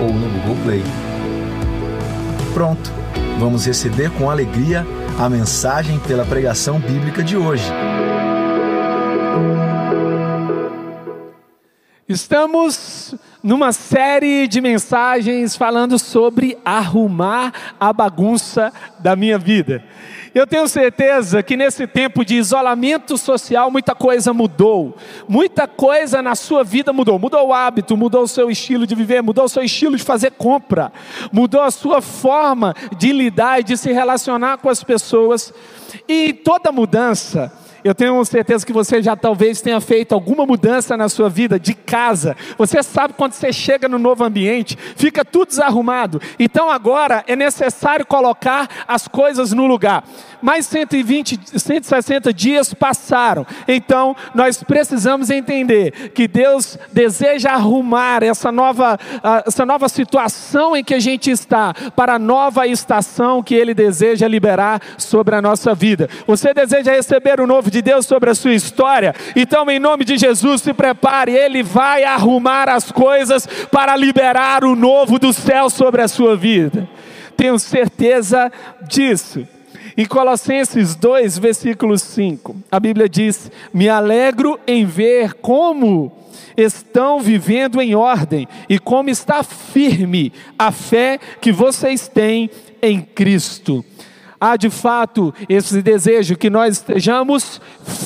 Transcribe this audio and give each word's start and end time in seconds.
ou 0.00 0.12
no 0.12 0.28
Google 0.28 0.56
Play. 0.64 0.82
Pronto, 2.52 2.92
vamos 3.38 3.66
receber 3.66 4.10
com 4.10 4.30
alegria 4.30 4.86
a 5.18 5.28
mensagem 5.28 5.98
pela 6.00 6.24
pregação 6.24 6.78
bíblica 6.78 7.22
de 7.22 7.36
hoje. 7.36 7.70
Estamos 12.08 13.14
numa 13.42 13.72
série 13.72 14.46
de 14.46 14.60
mensagens 14.60 15.56
falando 15.56 15.98
sobre 15.98 16.56
arrumar 16.64 17.52
a 17.78 17.92
bagunça 17.92 18.72
da 18.98 19.16
minha 19.16 19.38
vida. 19.38 19.82
Eu 20.36 20.46
tenho 20.46 20.68
certeza 20.68 21.42
que 21.42 21.56
nesse 21.56 21.86
tempo 21.86 22.22
de 22.22 22.34
isolamento 22.34 23.16
social, 23.16 23.70
muita 23.70 23.94
coisa 23.94 24.34
mudou. 24.34 24.94
Muita 25.26 25.66
coisa 25.66 26.20
na 26.20 26.34
sua 26.34 26.62
vida 26.62 26.92
mudou. 26.92 27.18
Mudou 27.18 27.48
o 27.48 27.54
hábito, 27.54 27.96
mudou 27.96 28.24
o 28.24 28.28
seu 28.28 28.50
estilo 28.50 28.86
de 28.86 28.94
viver, 28.94 29.22
mudou 29.22 29.46
o 29.46 29.48
seu 29.48 29.62
estilo 29.62 29.96
de 29.96 30.04
fazer 30.04 30.32
compra, 30.32 30.92
mudou 31.32 31.62
a 31.62 31.70
sua 31.70 32.02
forma 32.02 32.74
de 32.98 33.12
lidar 33.12 33.60
e 33.60 33.64
de 33.64 33.78
se 33.78 33.90
relacionar 33.94 34.58
com 34.58 34.68
as 34.68 34.84
pessoas. 34.84 35.54
E 36.06 36.34
toda 36.34 36.70
mudança, 36.70 37.50
eu 37.86 37.94
tenho 37.94 38.24
certeza 38.24 38.66
que 38.66 38.72
você 38.72 39.00
já 39.00 39.14
talvez 39.14 39.60
tenha 39.60 39.80
feito 39.80 40.12
alguma 40.12 40.44
mudança 40.44 40.96
na 40.96 41.08
sua 41.08 41.28
vida 41.28 41.58
de 41.58 41.72
casa. 41.72 42.36
Você 42.58 42.82
sabe 42.82 43.14
quando 43.14 43.32
você 43.32 43.52
chega 43.52 43.88
no 43.88 43.98
novo 43.98 44.24
ambiente, 44.24 44.76
fica 44.96 45.24
tudo 45.24 45.48
desarrumado. 45.48 46.20
Então 46.38 46.68
agora 46.68 47.22
é 47.28 47.36
necessário 47.36 48.04
colocar 48.04 48.68
as 48.88 49.06
coisas 49.06 49.52
no 49.52 49.66
lugar. 49.66 50.02
Mais 50.42 50.66
120, 50.66 51.58
160 51.58 52.32
dias 52.32 52.74
passaram. 52.74 53.46
Então 53.66 54.14
nós 54.34 54.62
precisamos 54.62 55.30
entender 55.30 56.10
que 56.14 56.28
Deus 56.28 56.78
deseja 56.92 57.52
arrumar 57.52 58.22
essa 58.22 58.52
nova, 58.52 58.98
essa 59.46 59.64
nova 59.64 59.88
situação 59.88 60.76
em 60.76 60.84
que 60.84 60.94
a 60.94 61.00
gente 61.00 61.30
está 61.30 61.74
para 61.94 62.14
a 62.14 62.18
nova 62.18 62.66
estação 62.66 63.42
que 63.42 63.54
Ele 63.54 63.74
deseja 63.74 64.28
liberar 64.28 64.80
sobre 64.98 65.34
a 65.34 65.42
nossa 65.42 65.74
vida. 65.74 66.08
Você 66.26 66.52
deseja 66.52 66.92
receber 66.92 67.40
o 67.40 67.46
novo 67.46 67.70
de 67.70 67.82
Deus 67.82 68.06
sobre 68.06 68.30
a 68.30 68.34
sua 68.34 68.54
história. 68.54 69.14
Então, 69.34 69.70
em 69.70 69.78
nome 69.78 70.04
de 70.04 70.16
Jesus, 70.16 70.62
se 70.62 70.72
prepare, 70.72 71.32
Ele 71.32 71.62
vai 71.62 72.04
arrumar 72.04 72.68
as 72.68 72.90
coisas 72.90 73.46
para 73.70 73.96
liberar 73.96 74.64
o 74.64 74.74
novo 74.74 75.18
do 75.18 75.32
céu 75.32 75.70
sobre 75.70 76.02
a 76.02 76.08
sua 76.08 76.36
vida. 76.36 76.88
Tenho 77.36 77.58
certeza 77.58 78.50
disso. 78.88 79.46
Em 79.96 80.04
Colossenses 80.04 80.94
2, 80.94 81.38
versículo 81.38 81.98
5, 81.98 82.54
a 82.70 82.78
Bíblia 82.78 83.08
diz: 83.08 83.50
Me 83.72 83.88
alegro 83.88 84.60
em 84.66 84.84
ver 84.84 85.32
como 85.34 86.12
estão 86.54 87.20
vivendo 87.20 87.80
em 87.80 87.94
ordem 87.94 88.46
e 88.68 88.78
como 88.78 89.08
está 89.08 89.42
firme 89.42 90.32
a 90.58 90.70
fé 90.70 91.18
que 91.40 91.50
vocês 91.50 92.08
têm 92.08 92.50
em 92.82 93.00
Cristo 93.00 93.84
há 94.40 94.56
de 94.56 94.70
fato 94.70 95.34
esse 95.48 95.82
desejo 95.82 96.36
que 96.36 96.50
nós 96.50 96.76
estejamos 96.76 97.60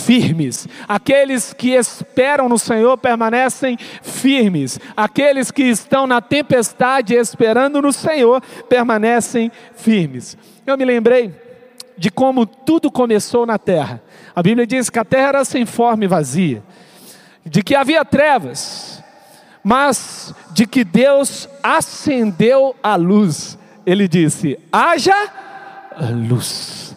firmes. 0.06 0.68
Aqueles 0.88 1.52
que 1.52 1.70
esperam 1.70 2.48
no 2.48 2.58
Senhor 2.58 2.96
permanecem 2.96 3.76
firmes. 4.02 4.78
Aqueles 4.96 5.50
que 5.50 5.64
estão 5.64 6.06
na 6.06 6.20
tempestade 6.20 7.14
esperando 7.14 7.82
no 7.82 7.92
Senhor 7.92 8.40
permanecem 8.68 9.50
firmes. 9.74 10.36
Eu 10.66 10.76
me 10.78 10.84
lembrei 10.84 11.34
de 12.00 12.10
como 12.10 12.46
tudo 12.46 12.90
começou 12.90 13.44
na 13.44 13.58
terra. 13.58 14.02
A 14.34 14.42
Bíblia 14.42 14.66
diz 14.66 14.88
que 14.88 14.98
a 14.98 15.04
terra 15.04 15.28
era 15.28 15.44
sem 15.44 15.66
forma 15.66 16.02
e 16.02 16.08
vazia, 16.08 16.62
de 17.44 17.62
que 17.62 17.74
havia 17.74 18.02
trevas, 18.06 19.04
mas 19.62 20.34
de 20.50 20.66
que 20.66 20.82
Deus 20.82 21.46
acendeu 21.62 22.74
a 22.82 22.96
luz. 22.96 23.58
Ele 23.84 24.08
disse: 24.08 24.58
haja 24.72 25.14
luz. 26.10 26.96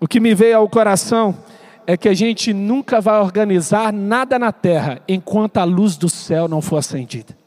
O 0.00 0.08
que 0.08 0.18
me 0.18 0.34
veio 0.34 0.56
ao 0.56 0.68
coração 0.68 1.38
é 1.86 1.96
que 1.96 2.08
a 2.08 2.14
gente 2.14 2.52
nunca 2.52 3.00
vai 3.00 3.20
organizar 3.20 3.92
nada 3.92 4.36
na 4.36 4.50
terra 4.50 5.00
enquanto 5.06 5.58
a 5.58 5.64
luz 5.64 5.96
do 5.96 6.08
céu 6.08 6.48
não 6.48 6.60
for 6.60 6.78
acendida. 6.78 7.37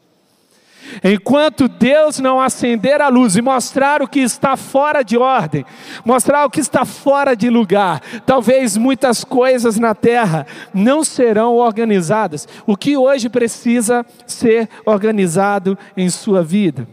Enquanto 1.02 1.68
Deus 1.68 2.18
não 2.18 2.40
acender 2.40 3.00
a 3.00 3.08
luz 3.08 3.36
e 3.36 3.42
mostrar 3.42 4.02
o 4.02 4.08
que 4.08 4.20
está 4.20 4.56
fora 4.56 5.02
de 5.02 5.16
ordem, 5.16 5.64
mostrar 6.04 6.44
o 6.44 6.50
que 6.50 6.60
está 6.60 6.84
fora 6.84 7.34
de 7.34 7.48
lugar, 7.48 8.00
talvez 8.26 8.76
muitas 8.76 9.24
coisas 9.24 9.78
na 9.78 9.94
terra 9.94 10.46
não 10.74 11.04
serão 11.04 11.56
organizadas. 11.56 12.48
O 12.66 12.76
que 12.76 12.96
hoje 12.96 13.28
precisa 13.28 14.04
ser 14.26 14.68
organizado 14.84 15.78
em 15.96 16.10
sua 16.10 16.42
vida. 16.42 16.86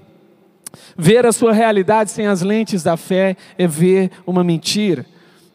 Ver 0.98 1.26
a 1.26 1.32
sua 1.32 1.54
realidade 1.54 2.12
sem 2.12 2.28
as 2.28 2.42
lentes 2.42 2.84
da 2.84 2.96
fé 2.98 3.36
é 3.58 3.66
ver 3.66 4.12
uma 4.26 4.44
mentira. 4.44 5.06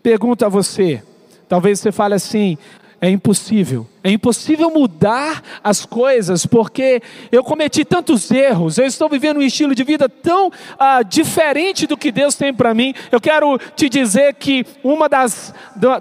Pergunto 0.03 0.45
a 0.45 0.49
você, 0.49 1.03
talvez 1.49 1.81
você 1.81 1.93
fale 1.93 2.15
assim: 2.15 2.59
é 3.05 3.11
impossível. 3.11 3.87
É 4.03 4.11
impossível 4.11 4.71
mudar 4.71 5.43
as 5.63 5.85
coisas 5.85 6.47
porque 6.47 7.03
eu 7.31 7.45
cometi 7.45 7.85
tantos 7.85 8.31
erros, 8.31 8.79
eu 8.79 8.87
estou 8.87 9.11
vivendo 9.11 9.37
um 9.37 9.43
estilo 9.43 9.75
de 9.75 9.85
vida 9.85 10.09
tão 10.09 10.51
ah, 10.79 11.03
diferente 11.03 11.87
do 11.87 11.99
que 11.99 12.11
Deus 12.11 12.35
tem 12.35 12.53
para 12.53 12.73
mim. 12.73 12.95
Eu 13.13 13.21
quero 13.21 13.59
te 13.77 13.91
dizer 13.91 14.33
que 14.35 14.65
uma 14.83 15.07
das, 15.07 15.53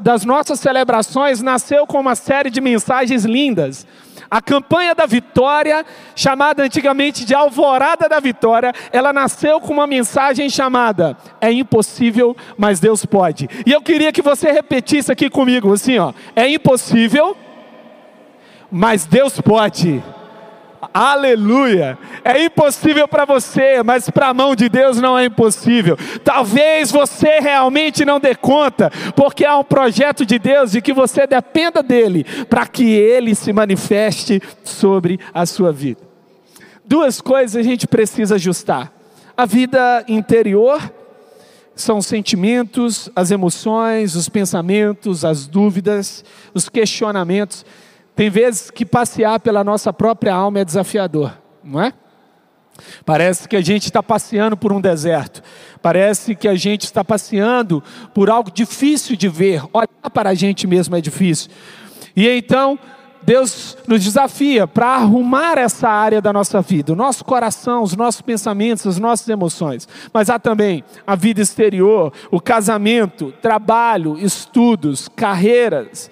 das 0.01 0.23
nossas 0.23 0.61
celebrações 0.61 1.41
nasceu 1.41 1.85
com 1.85 1.99
uma 1.99 2.15
série 2.15 2.49
de 2.49 2.61
mensagens 2.61 3.25
lindas. 3.25 3.85
A 4.33 4.41
campanha 4.41 4.95
da 4.95 5.05
vitória, 5.05 5.85
chamada 6.15 6.63
antigamente 6.63 7.23
de 7.23 7.35
Alvorada 7.35 8.09
da 8.09 8.19
Vitória, 8.19 8.73
ela 8.91 9.13
nasceu 9.13 9.61
com 9.61 9.71
uma 9.71 9.85
mensagem 9.85 10.49
chamada 10.49 11.15
É 11.39 11.51
impossível, 11.51 12.35
mas 12.57 12.79
Deus 12.79 13.05
pode. 13.05 13.47
E 13.63 13.71
eu 13.71 13.79
queria 13.79 14.11
que 14.11 14.23
você 14.23 14.51
repetisse 14.51 15.11
aqui 15.11 15.29
comigo 15.29 15.71
assim, 15.71 15.99
ó: 15.99 16.13
É 16.35 16.49
impossível, 16.49 17.37
mas 18.71 19.05
Deus 19.05 19.39
pode. 19.39 20.01
Aleluia! 20.93 21.97
É 22.23 22.43
impossível 22.43 23.07
para 23.07 23.25
você, 23.25 23.83
mas 23.83 24.09
para 24.09 24.29
a 24.29 24.33
mão 24.33 24.55
de 24.55 24.67
Deus 24.69 24.99
não 24.99 25.17
é 25.17 25.25
impossível. 25.25 25.97
Talvez 26.23 26.91
você 26.91 27.39
realmente 27.39 28.03
não 28.03 28.19
dê 28.19 28.33
conta, 28.33 28.91
porque 29.15 29.45
há 29.45 29.57
um 29.57 29.63
projeto 29.63 30.25
de 30.25 30.39
Deus 30.39 30.71
de 30.71 30.81
que 30.81 30.93
você 30.93 31.27
dependa 31.27 31.83
dele 31.83 32.25
para 32.49 32.65
que 32.65 32.91
ele 32.91 33.35
se 33.35 33.53
manifeste 33.53 34.41
sobre 34.63 35.19
a 35.33 35.45
sua 35.45 35.71
vida. 35.71 36.01
Duas 36.85 37.21
coisas 37.21 37.55
a 37.55 37.63
gente 37.63 37.87
precisa 37.87 38.35
ajustar: 38.35 38.91
a 39.37 39.45
vida 39.45 40.03
interior 40.07 40.81
são 41.75 41.97
os 41.97 42.05
sentimentos, 42.05 43.09
as 43.15 43.31
emoções, 43.31 44.15
os 44.15 44.29
pensamentos, 44.29 45.25
as 45.25 45.47
dúvidas, 45.47 46.23
os 46.53 46.69
questionamentos 46.69 47.65
tem 48.15 48.29
vezes 48.29 48.69
que 48.69 48.85
passear 48.85 49.39
pela 49.39 49.63
nossa 49.63 49.91
própria 49.91 50.33
alma 50.33 50.59
é 50.59 50.65
desafiador, 50.65 51.33
não 51.63 51.81
é? 51.81 51.93
Parece 53.05 53.47
que 53.47 53.55
a 53.55 53.61
gente 53.61 53.85
está 53.85 54.01
passeando 54.01 54.57
por 54.57 54.71
um 54.71 54.81
deserto, 54.81 55.41
parece 55.81 56.35
que 56.35 56.47
a 56.47 56.55
gente 56.55 56.83
está 56.83 57.03
passeando 57.03 57.83
por 58.13 58.29
algo 58.29 58.51
difícil 58.51 59.15
de 59.15 59.27
ver, 59.29 59.63
olhar 59.71 60.09
para 60.13 60.31
a 60.31 60.33
gente 60.33 60.65
mesmo 60.65 60.95
é 60.95 61.01
difícil. 61.01 61.51
E 62.15 62.27
então, 62.27 62.77
Deus 63.21 63.77
nos 63.87 64.03
desafia 64.03 64.67
para 64.67 64.87
arrumar 64.87 65.57
essa 65.57 65.87
área 65.87 66.21
da 66.21 66.33
nossa 66.33 66.61
vida, 66.61 66.93
o 66.93 66.95
nosso 66.95 67.23
coração, 67.23 67.83
os 67.83 67.95
nossos 67.95 68.21
pensamentos, 68.21 68.85
as 68.85 68.99
nossas 68.99 69.27
emoções. 69.29 69.87
Mas 70.11 70.29
há 70.29 70.37
também 70.37 70.83
a 71.05 71.15
vida 71.15 71.41
exterior, 71.41 72.11
o 72.29 72.41
casamento, 72.41 73.33
trabalho, 73.41 74.17
estudos, 74.19 75.07
carreiras 75.07 76.11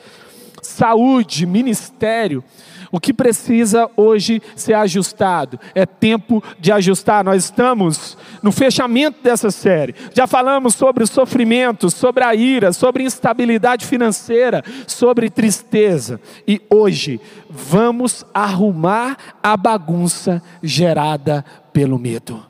saúde, 0.71 1.45
ministério. 1.45 2.44
O 2.91 3.00
que 3.00 3.13
precisa 3.13 3.89
hoje 3.95 4.41
ser 4.56 4.73
ajustado? 4.73 5.59
É 5.73 5.85
tempo 5.85 6.44
de 6.59 6.71
ajustar. 6.71 7.23
Nós 7.23 7.45
estamos 7.45 8.18
no 8.44 8.51
fechamento 8.51 9.23
dessa 9.23 9.50
série. 9.50 9.95
Já 10.13 10.27
falamos 10.27 10.75
sobre 10.75 11.03
o 11.03 11.07
sofrimento, 11.07 11.89
sobre 11.89 12.23
a 12.23 12.35
ira, 12.35 12.73
sobre 12.73 13.03
instabilidade 13.03 13.85
financeira, 13.85 14.62
sobre 14.85 15.29
tristeza. 15.29 16.19
E 16.45 16.62
hoje 16.69 17.21
vamos 17.50 18.25
arrumar 18.33 19.18
a 19.41 19.56
bagunça 19.56 20.41
gerada 20.62 21.45
pelo 21.71 21.97
medo. 21.97 22.45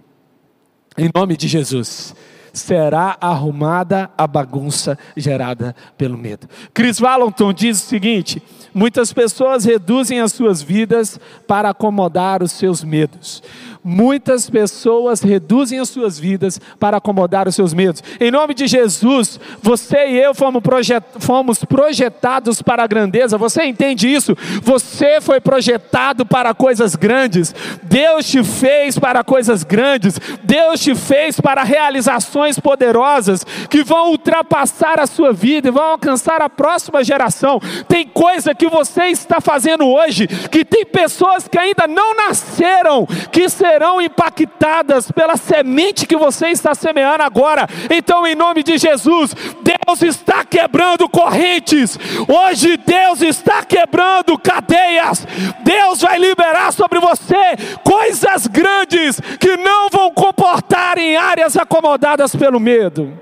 Em 0.98 1.10
nome 1.14 1.38
de 1.38 1.48
Jesus 1.48 2.16
será 2.54 3.18
arrumada 3.20 4.10
a 4.18 4.28
bagunça 4.28 4.98
gerada 5.16 5.76
pelo 5.98 6.18
medo. 6.18 6.48
Chris 6.74 7.00
Valentin 7.00 7.54
diz 7.54 7.84
o 7.84 7.88
seguinte: 7.88 8.42
muitas 8.74 9.14
pessoas 9.14 9.66
reduzem 9.66 10.20
as 10.20 10.34
suas 10.34 10.62
vidas 10.62 11.20
para 11.48 11.70
acomodar 11.70 12.44
os 12.44 12.52
seus 12.52 12.84
medos. 12.84 13.42
Muitas 13.84 14.48
pessoas 14.48 15.22
reduzem 15.22 15.80
as 15.80 15.90
suas 15.90 16.20
vidas 16.20 16.62
para 16.80 16.98
acomodar 16.98 17.48
os 17.48 17.56
seus 17.56 17.74
medos. 17.74 18.04
Em 18.20 18.30
nome 18.30 18.54
de 18.54 18.68
Jesus, 18.68 19.40
você 19.60 20.08
e 20.08 20.20
eu 20.20 20.36
fomos, 20.36 20.62
projet, 20.62 21.04
fomos 21.18 21.66
projetados 21.66 22.62
para 22.62 22.84
a 22.84 22.88
grandeza. 22.88 23.40
Você 23.40 23.64
entende 23.64 24.08
isso? 24.08 24.38
Você 24.62 25.20
foi 25.20 25.42
projetado 25.42 26.24
para 26.28 26.54
coisas 26.54 26.96
grandes. 26.96 27.56
Deus 27.82 28.30
te 28.30 28.44
fez 28.44 29.00
para 29.00 29.24
coisas 29.24 29.64
grandes. 29.64 30.20
Deus 30.44 30.80
te 30.80 30.94
fez 30.94 31.42
para 31.42 31.64
realizações 31.64 32.60
poderosas 32.60 33.44
que 33.68 33.84
vão 33.84 34.12
ultrapassar 34.12 35.00
a 35.00 35.08
sua 35.08 35.34
vida 35.34 35.70
e 35.70 35.72
vão 35.72 35.94
alcançar 35.94 36.40
a 36.40 36.50
próxima 36.50 37.04
geração. 37.04 37.60
Tem 37.88 38.08
coisa 38.08 38.54
que 38.54 38.70
você 38.70 39.06
está 39.06 39.42
fazendo 39.42 39.88
hoje 39.88 40.28
que 40.28 40.64
tem 40.64 40.86
pessoas 40.86 41.48
que 41.48 41.58
ainda 41.58 41.88
não 41.88 42.16
nasceram 42.16 43.08
que 43.32 43.50
serão 43.50 43.71
serão 43.72 44.02
impactadas 44.02 45.10
pela 45.12 45.38
semente 45.38 46.06
que 46.06 46.18
você 46.18 46.48
está 46.48 46.76
semeando 46.76 47.24
agora. 47.24 47.66
Então, 47.90 48.28
em 48.28 48.36
nome 48.36 48.64
de 48.64 48.78
Jesus, 48.78 49.34
Deus 49.64 50.02
está 50.02 50.44
quebrando 50.44 51.08
correntes. 51.08 51.98
Hoje, 52.28 52.76
Deus 52.76 53.22
está 53.22 53.64
quebrando 53.64 54.38
cadeias. 54.38 55.26
Deus 55.64 56.02
vai 56.02 56.20
liberar 56.20 56.74
sobre 56.74 57.00
você 57.00 57.56
coisas 57.82 58.46
grandes 58.48 59.22
que 59.40 59.56
não 59.56 59.90
vão 59.90 60.12
comportar 60.12 60.98
em 60.98 61.16
áreas 61.16 61.56
acomodadas 61.56 62.36
pelo 62.36 62.60
medo. 62.60 63.18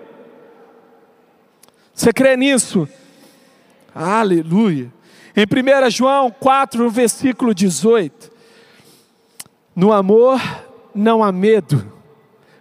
Você 1.94 2.12
crê 2.12 2.36
nisso? 2.36 2.90
Aleluia. 3.94 4.92
Em 5.36 5.44
1 5.44 5.90
João 5.92 6.32
4, 6.32 6.90
versículo 6.90 7.54
18. 7.54 8.39
No 9.80 9.94
amor 9.94 10.42
não 10.94 11.24
há 11.24 11.32
medo. 11.32 11.90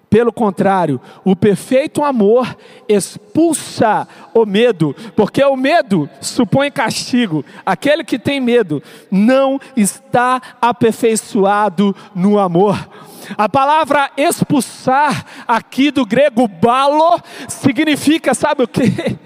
Pelo 0.08 0.32
contrário, 0.32 1.00
o 1.24 1.34
perfeito 1.34 2.04
amor 2.04 2.56
expulsa 2.88 4.06
o 4.32 4.46
medo, 4.46 4.94
porque 5.16 5.42
o 5.42 5.56
medo 5.56 6.08
supõe 6.20 6.70
castigo. 6.70 7.44
Aquele 7.66 8.04
que 8.04 8.20
tem 8.20 8.40
medo 8.40 8.80
não 9.10 9.60
está 9.76 10.40
aperfeiçoado 10.62 11.92
no 12.14 12.38
amor. 12.38 12.88
A 13.36 13.48
palavra 13.48 14.12
expulsar, 14.16 15.26
aqui 15.48 15.90
do 15.90 16.06
grego 16.06 16.46
balo, 16.46 17.20
significa, 17.48 18.32
sabe 18.32 18.62
o 18.62 18.68
que? 18.68 19.18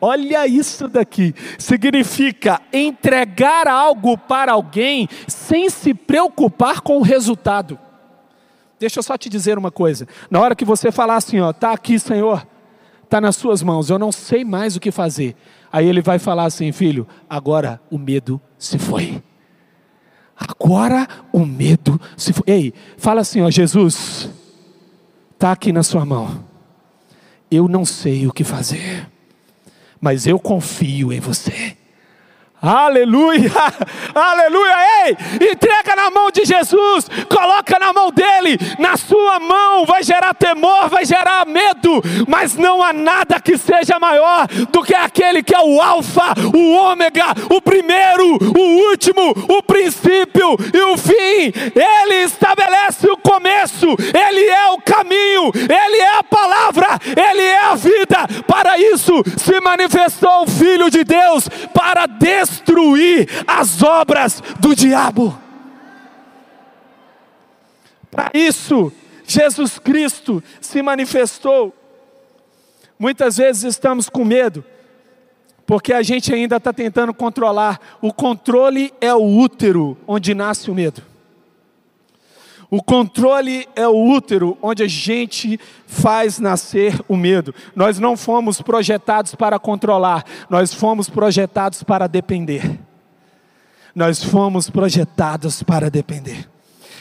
Olha 0.00 0.46
isso 0.46 0.88
daqui. 0.88 1.34
Significa 1.58 2.60
entregar 2.72 3.66
algo 3.68 4.16
para 4.16 4.52
alguém 4.52 5.08
sem 5.26 5.70
se 5.70 5.94
preocupar 5.94 6.80
com 6.80 6.98
o 6.98 7.02
resultado. 7.02 7.78
Deixa 8.78 8.98
eu 8.98 9.02
só 9.02 9.16
te 9.16 9.28
dizer 9.28 9.56
uma 9.56 9.70
coisa. 9.70 10.06
Na 10.30 10.40
hora 10.40 10.54
que 10.54 10.64
você 10.64 10.92
falar 10.92 11.16
assim, 11.16 11.40
ó, 11.40 11.52
tá 11.52 11.72
aqui, 11.72 11.98
Senhor, 11.98 12.46
tá 13.08 13.20
nas 13.20 13.36
suas 13.36 13.62
mãos. 13.62 13.88
Eu 13.88 13.98
não 13.98 14.12
sei 14.12 14.44
mais 14.44 14.76
o 14.76 14.80
que 14.80 14.90
fazer. 14.90 15.36
Aí 15.72 15.86
ele 15.86 16.02
vai 16.02 16.18
falar 16.18 16.44
assim, 16.44 16.70
filho, 16.72 17.06
agora 17.28 17.80
o 17.90 17.98
medo 17.98 18.40
se 18.58 18.78
foi. 18.78 19.22
Agora 20.36 21.08
o 21.32 21.46
medo 21.46 22.00
se 22.16 22.32
foi. 22.32 22.44
Ei, 22.46 22.74
fala 22.96 23.20
assim, 23.20 23.40
ó, 23.40 23.50
Jesus, 23.50 24.28
tá 25.38 25.52
aqui 25.52 25.72
na 25.72 25.82
sua 25.82 26.04
mão. 26.04 26.44
Eu 27.50 27.68
não 27.68 27.84
sei 27.84 28.26
o 28.26 28.32
que 28.32 28.42
fazer 28.42 29.13
mas 30.04 30.26
eu 30.26 30.38
confio 30.38 31.14
em 31.14 31.18
você. 31.18 31.74
Aleluia, 32.64 33.52
aleluia, 34.14 34.74
ei, 35.04 35.16
entrega 35.50 35.94
na 35.94 36.10
mão 36.10 36.30
de 36.30 36.46
Jesus, 36.46 37.10
coloca 37.28 37.78
na 37.78 37.92
mão 37.92 38.10
dele, 38.10 38.58
na 38.78 38.96
sua 38.96 39.38
mão 39.38 39.84
vai 39.84 40.02
gerar 40.02 40.32
temor, 40.32 40.88
vai 40.88 41.04
gerar 41.04 41.44
medo, 41.44 42.02
mas 42.26 42.54
não 42.54 42.82
há 42.82 42.90
nada 42.90 43.38
que 43.38 43.58
seja 43.58 43.98
maior 44.00 44.46
do 44.70 44.82
que 44.82 44.94
aquele 44.94 45.42
que 45.42 45.54
é 45.54 45.60
o 45.60 45.78
Alfa, 45.78 46.32
o 46.54 46.72
Ômega, 46.72 47.26
o 47.50 47.60
primeiro, 47.60 48.38
o 48.56 48.88
último, 48.88 49.34
o 49.46 49.62
princípio 49.62 50.56
e 50.72 50.80
o 50.80 50.96
fim. 50.96 51.52
Ele 51.74 52.22
estabelece 52.22 53.06
o 53.10 53.18
começo, 53.18 53.88
ele 53.88 54.48
é 54.48 54.70
o 54.70 54.80
caminho, 54.80 55.52
ele 55.54 55.98
é 55.98 56.16
a 56.16 56.24
palavra, 56.24 56.98
ele 57.14 57.42
é 57.42 57.60
a 57.66 57.74
vida. 57.74 58.26
Para 58.46 58.78
isso 58.78 59.22
se 59.36 59.60
manifestou 59.60 60.44
o 60.44 60.50
Filho 60.50 60.88
de 60.88 61.04
Deus 61.04 61.46
para 61.74 62.06
destruir 62.06 62.53
destruir 62.54 63.28
as 63.46 63.82
obras 63.82 64.42
do 64.60 64.74
diabo. 64.74 65.38
Para 68.10 68.30
isso, 68.32 68.92
Jesus 69.26 69.78
Cristo 69.78 70.42
se 70.60 70.80
manifestou. 70.82 71.74
Muitas 72.98 73.36
vezes 73.38 73.64
estamos 73.64 74.08
com 74.08 74.24
medo, 74.24 74.64
porque 75.66 75.92
a 75.92 76.02
gente 76.02 76.32
ainda 76.32 76.56
está 76.56 76.72
tentando 76.72 77.12
controlar. 77.12 77.80
O 78.00 78.12
controle 78.12 78.92
é 79.00 79.12
o 79.12 79.24
útero 79.24 79.96
onde 80.06 80.34
nasce 80.34 80.70
o 80.70 80.74
medo. 80.74 81.02
O 82.74 82.82
controle 82.82 83.68
é 83.76 83.86
o 83.86 84.04
útero 84.04 84.58
onde 84.60 84.82
a 84.82 84.88
gente 84.88 85.60
faz 85.86 86.40
nascer 86.40 87.00
o 87.06 87.16
medo. 87.16 87.54
Nós 87.72 88.00
não 88.00 88.16
fomos 88.16 88.60
projetados 88.60 89.32
para 89.32 89.60
controlar, 89.60 90.24
nós 90.50 90.74
fomos 90.74 91.08
projetados 91.08 91.84
para 91.84 92.08
depender. 92.08 92.80
Nós 93.94 94.24
fomos 94.24 94.68
projetados 94.68 95.62
para 95.62 95.88
depender. 95.88 96.48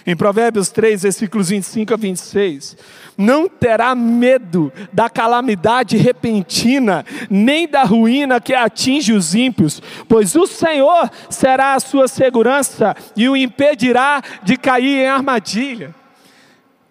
Em 0.05 0.15
Provérbios 0.15 0.69
3, 0.69 1.01
versículos 1.01 1.49
25 1.49 1.91
a 1.91 1.97
26, 1.97 2.77
não 3.17 3.47
terá 3.47 3.93
medo 3.95 4.71
da 4.91 5.09
calamidade 5.09 5.97
repentina, 5.97 7.05
nem 7.29 7.67
da 7.67 7.83
ruína 7.83 8.41
que 8.41 8.53
atinge 8.53 9.13
os 9.13 9.35
ímpios, 9.35 9.81
pois 10.07 10.35
o 10.35 10.47
Senhor 10.47 11.09
será 11.29 11.73
a 11.75 11.79
sua 11.79 12.07
segurança 12.07 12.95
e 13.15 13.27
o 13.29 13.37
impedirá 13.37 14.21
de 14.43 14.57
cair 14.57 15.03
em 15.03 15.07
armadilha. 15.07 15.93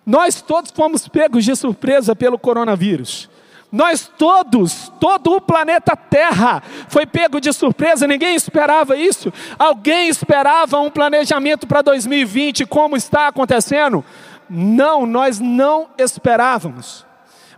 Nós 0.05 0.43
todos 0.43 0.71
fomos 0.71 1.07
pegos 1.07 1.45
de 1.45 1.55
surpresa 1.55 2.15
pelo 2.17 2.39
coronavírus. 2.39 3.31
Nós 3.73 4.07
todos, 4.19 4.93
todo 5.01 5.33
o 5.33 5.41
planeta 5.41 5.97
Terra 5.97 6.63
foi 6.89 7.07
pego 7.07 7.41
de 7.41 7.51
surpresa, 7.55 8.07
ninguém 8.07 8.35
esperava 8.35 8.95
isso. 8.95 9.33
Alguém 9.59 10.09
esperava 10.09 10.79
um 10.79 10.91
planejamento 10.91 11.67
para 11.67 11.81
2020 11.81 12.67
como 12.67 12.99
está 12.99 13.29
acontecendo? 13.29 14.05
Não, 14.49 15.07
nós 15.07 15.39
não 15.39 15.89
esperávamos. 15.99 17.05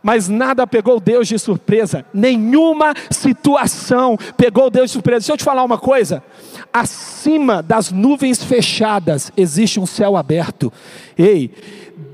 Mas 0.03 0.29
nada 0.29 0.67
pegou 0.67 1.01
Deus 1.01 1.27
de 1.27 1.39
surpresa, 1.39 2.05
nenhuma 2.13 2.93
situação 3.11 4.19
pegou 4.37 4.69
Deus 4.69 4.91
de 4.91 4.93
surpresa. 4.93 5.21
Deixa 5.21 5.33
eu 5.33 5.37
te 5.39 5.45
falar 5.45 5.65
uma 5.65 5.79
coisa: 5.79 6.23
acima 6.71 7.63
das 7.63 7.91
nuvens 7.91 8.45
fechadas 8.45 9.33
existe 9.35 9.81
um 9.81 9.87
céu 9.87 10.15
aberto. 10.15 10.71
Ei, 11.17 11.51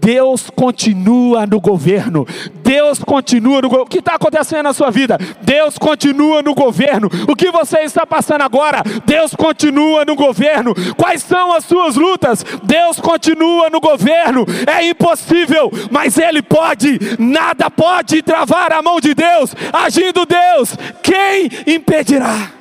Deus 0.00 0.50
continua 0.50 1.46
no 1.46 1.60
governo. 1.60 2.26
Deus 2.62 2.98
continua 3.00 3.60
no 3.62 3.68
governo. 3.68 3.86
O 3.86 3.88
que 3.88 3.98
está 3.98 4.14
acontecendo 4.14 4.64
na 4.64 4.72
sua 4.72 4.90
vida? 4.90 5.18
Deus 5.42 5.78
continua 5.78 6.42
no 6.42 6.54
governo. 6.54 7.08
O 7.28 7.34
que 7.34 7.50
você 7.50 7.80
está 7.80 8.06
passando 8.06 8.42
agora? 8.42 8.82
Deus 9.04 9.34
continua 9.34 10.04
no 10.04 10.14
governo. 10.14 10.74
Quais 10.96 11.22
são 11.22 11.52
as 11.52 11.64
suas 11.64 11.96
lutas? 11.96 12.44
Deus 12.62 13.00
continua 13.00 13.68
no 13.70 13.80
governo. 13.80 14.46
É 14.66 14.86
impossível, 14.88 15.70
mas 15.90 16.18
Ele 16.18 16.42
pode. 16.42 16.98
Nada 17.18 17.70
pode 17.70 18.22
travar 18.22 18.72
a 18.72 18.82
mão 18.82 19.00
de 19.00 19.14
Deus. 19.14 19.54
Agindo 19.72 20.24
Deus, 20.24 20.76
quem 21.02 21.48
impedirá? 21.66 22.59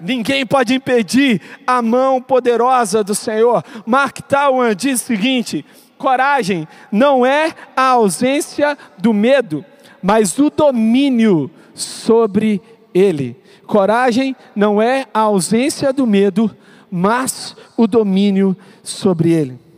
Ninguém 0.00 0.46
pode 0.46 0.74
impedir 0.74 1.40
a 1.66 1.82
mão 1.82 2.20
poderosa 2.22 3.04
do 3.04 3.14
Senhor. 3.14 3.62
Mark 3.84 4.20
Twain 4.22 4.74
diz 4.74 5.02
o 5.02 5.04
seguinte: 5.04 5.64
Coragem 5.98 6.66
não 6.90 7.24
é 7.26 7.52
a 7.76 7.88
ausência 7.88 8.76
do 8.96 9.12
medo, 9.12 9.64
mas 10.02 10.38
o 10.38 10.48
domínio 10.48 11.50
sobre 11.74 12.60
ele. 12.94 13.36
Coragem 13.66 14.34
não 14.56 14.80
é 14.80 15.06
a 15.12 15.20
ausência 15.20 15.92
do 15.92 16.06
medo, 16.06 16.50
mas 16.90 17.54
o 17.76 17.86
domínio 17.86 18.56
sobre 18.82 19.32
ele. 19.32 19.69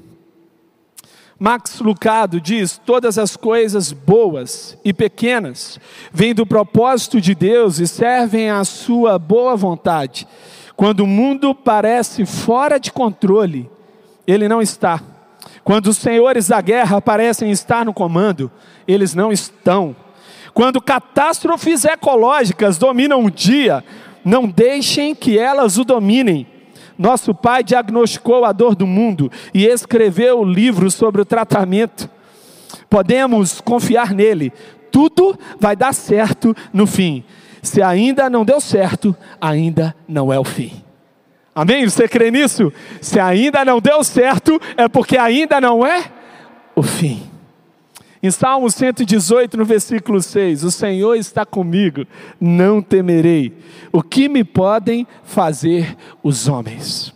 Max 1.43 1.81
Lucado 1.81 2.41
diz: 2.41 2.79
todas 2.87 3.19
as 3.19 3.37
coisas 3.37 3.91
boas 3.91 4.79
e 4.85 4.93
pequenas 4.93 5.81
vêm 6.13 6.33
do 6.33 6.47
propósito 6.47 7.21
de 7.21 7.35
Deus 7.35 7.81
e 7.81 7.87
servem 7.89 8.49
à 8.49 8.63
sua 8.63 9.19
boa 9.19 9.57
vontade. 9.57 10.25
Quando 10.77 11.01
o 11.01 11.07
mundo 11.07 11.53
parece 11.53 12.25
fora 12.25 12.79
de 12.79 12.93
controle, 12.93 13.69
ele 14.25 14.47
não 14.47 14.63
está. 14.63 15.01
Quando 15.65 15.89
os 15.89 15.97
senhores 15.97 16.47
da 16.47 16.61
guerra 16.61 17.03
parecem 17.03 17.51
estar 17.51 17.85
no 17.85 17.93
comando, 17.93 18.49
eles 18.87 19.13
não 19.13 19.33
estão. 19.33 19.97
Quando 20.55 20.81
catástrofes 20.81 21.85
ecológicas 21.85 22.79
dominam 22.79 23.25
o 23.25 23.29
dia, 23.29 23.83
não 24.25 24.47
deixem 24.47 25.13
que 25.13 25.41
elas 25.41 25.77
o 25.77 25.85
dominem. 25.85 26.47
Nosso 26.99 27.35
pai 27.35 27.63
diagnosticou 27.65 28.45
a 28.45 28.53
dor 28.53 28.75
do 28.75 28.87
mundo 28.87 29.31
e 29.53 29.67
escreveu 29.67 30.41
o 30.41 30.45
livro 30.45 30.91
sobre 30.91 31.21
o 31.21 31.25
tratamento. 31.25 32.09
Podemos 32.89 33.61
confiar 33.61 34.13
nele. 34.13 34.53
Tudo 34.91 35.39
vai 35.59 35.75
dar 35.75 35.95
certo 35.95 36.55
no 36.73 36.87
fim. 36.87 37.25
Se 37.63 37.81
ainda 37.81 38.29
não 38.29 38.45
deu 38.45 38.61
certo, 38.61 39.17
ainda 39.41 39.95
não 40.07 40.33
é 40.33 40.39
o 40.39 40.45
fim. 40.45 40.83
Amém? 41.55 41.89
Você 41.89 42.09
crê 42.09 42.31
nisso? 42.31 42.73
Se 43.01 43.21
ainda 43.21 43.65
não 43.65 43.81
deu 43.81 44.03
certo, 44.03 44.61
é 44.77 44.89
porque 44.89 45.17
ainda 45.17 45.61
não 45.61 45.87
é 45.87 46.05
o 46.75 46.83
fim. 46.83 47.32
Em 48.23 48.31
Salmo 48.31 48.71
118, 48.71 49.57
no 49.57 49.65
versículo 49.65 50.23
6, 50.23 50.63
o 50.63 50.71
Senhor 50.71 51.17
está 51.17 51.45
comigo, 51.45 52.07
não 52.41 52.81
temerei. 52.81 53.53
O 53.91 54.01
que 54.01 54.29
me 54.29 54.45
podem 54.45 55.09
fazer 55.25 55.97
os 56.23 56.47
homens? 56.47 57.13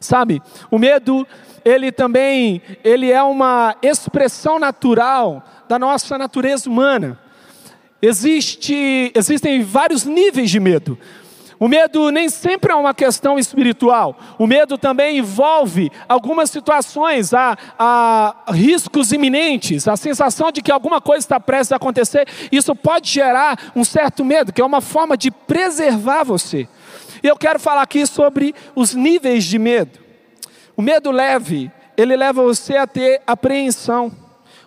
Sabe, 0.00 0.42
o 0.68 0.80
medo, 0.80 1.24
ele 1.64 1.92
também, 1.92 2.60
ele 2.82 3.12
é 3.12 3.22
uma 3.22 3.76
expressão 3.80 4.58
natural 4.58 5.44
da 5.68 5.78
nossa 5.78 6.18
natureza 6.18 6.68
humana. 6.68 7.16
Existe, 8.02 9.12
existem 9.14 9.62
vários 9.62 10.04
níveis 10.04 10.50
de 10.50 10.58
medo. 10.58 10.98
O 11.60 11.68
medo 11.68 12.10
nem 12.10 12.30
sempre 12.30 12.72
é 12.72 12.74
uma 12.74 12.94
questão 12.94 13.38
espiritual. 13.38 14.18
O 14.38 14.46
medo 14.46 14.78
também 14.78 15.18
envolve 15.18 15.92
algumas 16.08 16.48
situações, 16.48 17.34
há, 17.34 17.54
há, 17.78 18.34
riscos 18.48 19.12
iminentes, 19.12 19.86
a 19.86 19.94
sensação 19.94 20.50
de 20.50 20.62
que 20.62 20.72
alguma 20.72 21.02
coisa 21.02 21.22
está 21.22 21.38
prestes 21.38 21.72
a 21.72 21.76
acontecer. 21.76 22.26
Isso 22.50 22.74
pode 22.74 23.10
gerar 23.10 23.72
um 23.76 23.84
certo 23.84 24.24
medo, 24.24 24.54
que 24.54 24.62
é 24.62 24.64
uma 24.64 24.80
forma 24.80 25.18
de 25.18 25.30
preservar 25.30 26.24
você. 26.24 26.66
E 27.22 27.26
eu 27.26 27.36
quero 27.36 27.60
falar 27.60 27.82
aqui 27.82 28.06
sobre 28.06 28.54
os 28.74 28.94
níveis 28.94 29.44
de 29.44 29.58
medo. 29.58 29.98
O 30.74 30.80
medo 30.80 31.10
leve, 31.10 31.70
ele 31.94 32.16
leva 32.16 32.42
você 32.42 32.78
a 32.78 32.86
ter 32.86 33.20
apreensão. 33.26 34.10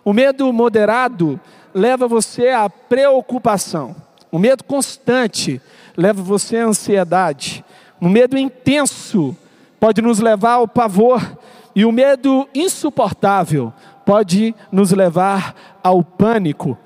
O 0.06 0.14
medo 0.14 0.54
moderado 0.54 1.42
leva 1.74 2.08
você 2.08 2.50
à 2.50 2.70
preocupação. 2.70 3.96
O 4.32 4.38
medo 4.38 4.64
constante 4.64 5.60
leva 5.96 6.22
você 6.22 6.58
à 6.58 6.66
ansiedade. 6.66 7.64
O 8.00 8.10
medo 8.10 8.38
intenso 8.38 9.36
pode 9.80 10.02
nos 10.02 10.20
levar 10.20 10.54
ao 10.54 10.68
pavor. 10.68 11.38
E 11.76 11.86
o 11.86 11.92
medo 11.92 12.48
insuportável 12.54 13.74
pode 14.06 14.54
nos 14.72 14.92
levar 14.92 15.80
ao 15.82 16.04
pânico. 16.04 16.78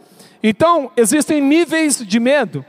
Então, 0.41 0.91
existem 0.95 1.41
níveis 1.41 2.05
de 2.05 2.19
medo. 2.19 2.63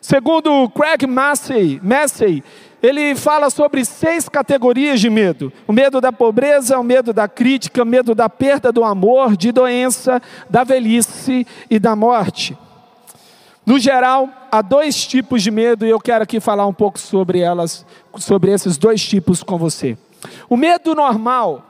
Segundo 0.00 0.68
Craig 0.70 1.06
Massey, 1.06 1.80
Massey 1.82 2.42
ele 2.82 3.14
fala 3.16 3.50
sobre 3.50 3.84
seis 3.84 4.28
categorias 4.28 5.00
de 5.00 5.10
medo: 5.10 5.52
o 5.66 5.72
medo 5.72 6.00
da 6.00 6.12
pobreza, 6.12 6.78
o 6.78 6.84
medo 6.84 7.12
da 7.12 7.28
crítica, 7.28 7.82
o 7.82 7.86
medo 7.86 8.14
da 8.14 8.28
perda 8.28 8.72
do 8.72 8.84
amor, 8.84 9.36
de 9.36 9.52
doença, 9.52 10.22
da 10.48 10.64
velhice 10.64 11.46
e 11.68 11.78
da 11.78 11.94
morte. 11.96 12.56
No 13.68 13.78
geral, 13.78 14.30
há 14.50 14.62
dois 14.62 15.06
tipos 15.06 15.42
de 15.42 15.50
medo 15.50 15.84
e 15.84 15.90
eu 15.90 16.00
quero 16.00 16.24
aqui 16.24 16.40
falar 16.40 16.66
um 16.66 16.72
pouco 16.72 16.98
sobre 16.98 17.40
elas, 17.40 17.84
sobre 18.16 18.50
esses 18.50 18.78
dois 18.78 19.06
tipos 19.06 19.42
com 19.42 19.58
você. 19.58 19.98
O 20.48 20.56
medo 20.56 20.94
normal, 20.94 21.62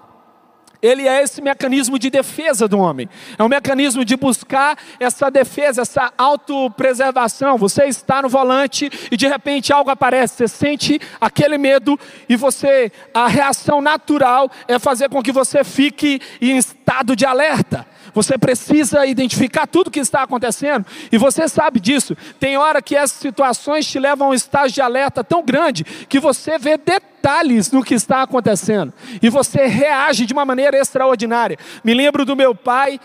ele 0.81 1.09
é 1.09 1.21
esse 1.21 1.43
mecanismo 1.43 1.99
de 1.99 2.09
defesa 2.09 2.69
do 2.69 2.79
homem. 2.79 3.09
É 3.37 3.43
um 3.43 3.49
mecanismo 3.49 4.05
de 4.05 4.17
buscar 4.17 4.79
essa 5.01 5.29
defesa, 5.29 5.83
essa 5.83 6.13
autopreservação. 6.17 7.59
Você 7.59 7.87
está 7.87 8.23
no 8.23 8.29
volante 8.29 8.89
e 9.11 9.17
de 9.17 9.27
repente 9.27 9.73
algo 9.73 9.91
aparece, 9.91 10.37
você 10.37 10.47
sente 10.47 11.01
aquele 11.21 11.59
medo 11.59 11.99
e 12.29 12.37
você, 12.37 12.93
a 13.13 13.27
reação 13.27 13.81
natural 13.81 14.49
é 14.69 14.79
fazer 14.79 15.09
com 15.09 15.21
que 15.21 15.33
você 15.33 15.65
fique 15.65 16.21
em 16.41 16.57
estado 16.57 17.17
de 17.17 17.27
alerta. 17.27 17.85
Você 18.15 18.37
precisa 18.39 19.07
identificar 19.07 19.67
tudo 19.67 19.89
o 19.89 19.91
que 19.91 20.01
está 20.01 20.23
acontecendo 20.23 20.87
e 21.11 21.19
você 21.19 21.49
sabe 21.49 21.81
disso. 21.81 22.17
Tem 22.39 22.57
hora 22.57 22.83
que 22.83 22.97
essas 22.97 23.19
situações 23.19 23.87
te 23.87 23.99
levam 23.99 24.29
a 24.29 24.31
um 24.31 24.35
estágio 24.35 24.75
de 24.75 24.81
alerta 24.81 25.23
tão 25.23 25.45
grande 25.45 25.85
que 25.85 26.21
você 26.21 26.59
vê 26.59 26.77
detalhes 26.77 27.71
no 27.71 27.83
que 27.83 27.95
está 27.95 28.23
acontecendo 28.23 28.93
e 29.23 29.29
você 29.29 29.67
reage 29.67 30.27
de 30.27 30.33
uma 30.33 30.45
maneira 30.45 30.79
extraordinária. 30.79 31.59
Me 31.85 31.95
lembro 31.95 32.25
do 32.25 32.37
meu 32.37 32.55
pai, 32.55 33.01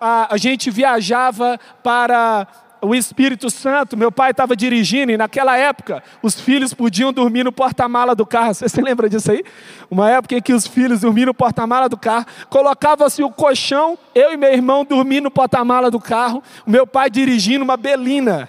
a, 0.00 0.34
a 0.34 0.36
gente 0.36 0.70
viajava 0.70 1.58
para 1.82 2.46
o 2.80 2.94
Espírito 2.94 3.50
Santo, 3.50 3.96
meu 3.96 4.10
pai 4.10 4.30
estava 4.30 4.54
dirigindo 4.54 5.12
e 5.12 5.16
naquela 5.16 5.56
época 5.56 6.02
os 6.22 6.38
filhos 6.40 6.72
podiam 6.72 7.12
dormir 7.12 7.44
no 7.44 7.52
porta-mala 7.52 8.14
do 8.14 8.24
carro. 8.24 8.52
Você 8.54 8.68
se 8.68 8.80
lembra 8.80 9.08
disso 9.08 9.30
aí? 9.30 9.44
Uma 9.90 10.10
época 10.10 10.36
em 10.36 10.42
que 10.42 10.52
os 10.52 10.66
filhos 10.66 11.00
dormiam 11.00 11.26
no 11.26 11.34
porta-mala 11.34 11.88
do 11.88 11.96
carro, 11.96 12.26
colocava-se 12.48 13.22
o 13.22 13.30
colchão, 13.30 13.98
eu 14.14 14.32
e 14.32 14.36
meu 14.36 14.52
irmão 14.52 14.84
dormindo 14.84 15.24
no 15.24 15.30
porta-mala 15.30 15.90
do 15.90 16.00
carro, 16.00 16.42
o 16.66 16.70
meu 16.70 16.86
pai 16.86 17.10
dirigindo 17.10 17.64
uma 17.64 17.76
Belina. 17.76 18.48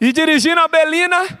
E 0.00 0.12
dirigindo 0.12 0.60
a 0.60 0.68
Belina 0.68 1.38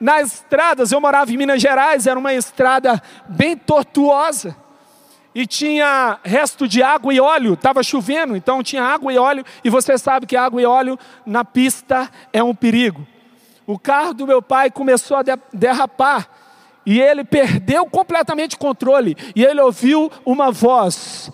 nas 0.00 0.34
estradas, 0.34 0.90
eu 0.90 1.00
morava 1.00 1.30
em 1.30 1.36
Minas 1.36 1.62
Gerais, 1.62 2.06
era 2.06 2.18
uma 2.18 2.34
estrada 2.34 3.00
bem 3.28 3.56
tortuosa 3.56 4.56
e 5.34 5.46
tinha 5.46 6.18
resto 6.22 6.68
de 6.68 6.82
água 6.82 7.12
e 7.12 7.20
óleo, 7.20 7.54
estava 7.54 7.82
chovendo, 7.82 8.36
então 8.36 8.62
tinha 8.62 8.82
água 8.82 9.12
e 9.12 9.18
óleo, 9.18 9.44
e 9.64 9.70
você 9.70 9.96
sabe 9.96 10.26
que 10.26 10.36
água 10.36 10.60
e 10.60 10.66
óleo 10.66 10.98
na 11.24 11.44
pista 11.44 12.10
é 12.32 12.42
um 12.42 12.54
perigo. 12.54 13.06
O 13.66 13.78
carro 13.78 14.12
do 14.12 14.26
meu 14.26 14.42
pai 14.42 14.70
começou 14.70 15.16
a 15.16 15.22
derrapar, 15.52 16.28
e 16.84 17.00
ele 17.00 17.24
perdeu 17.24 17.86
completamente 17.86 18.56
o 18.56 18.58
controle, 18.58 19.16
e 19.34 19.44
ele 19.44 19.60
ouviu 19.60 20.10
uma 20.26 20.50
voz: 20.50 21.30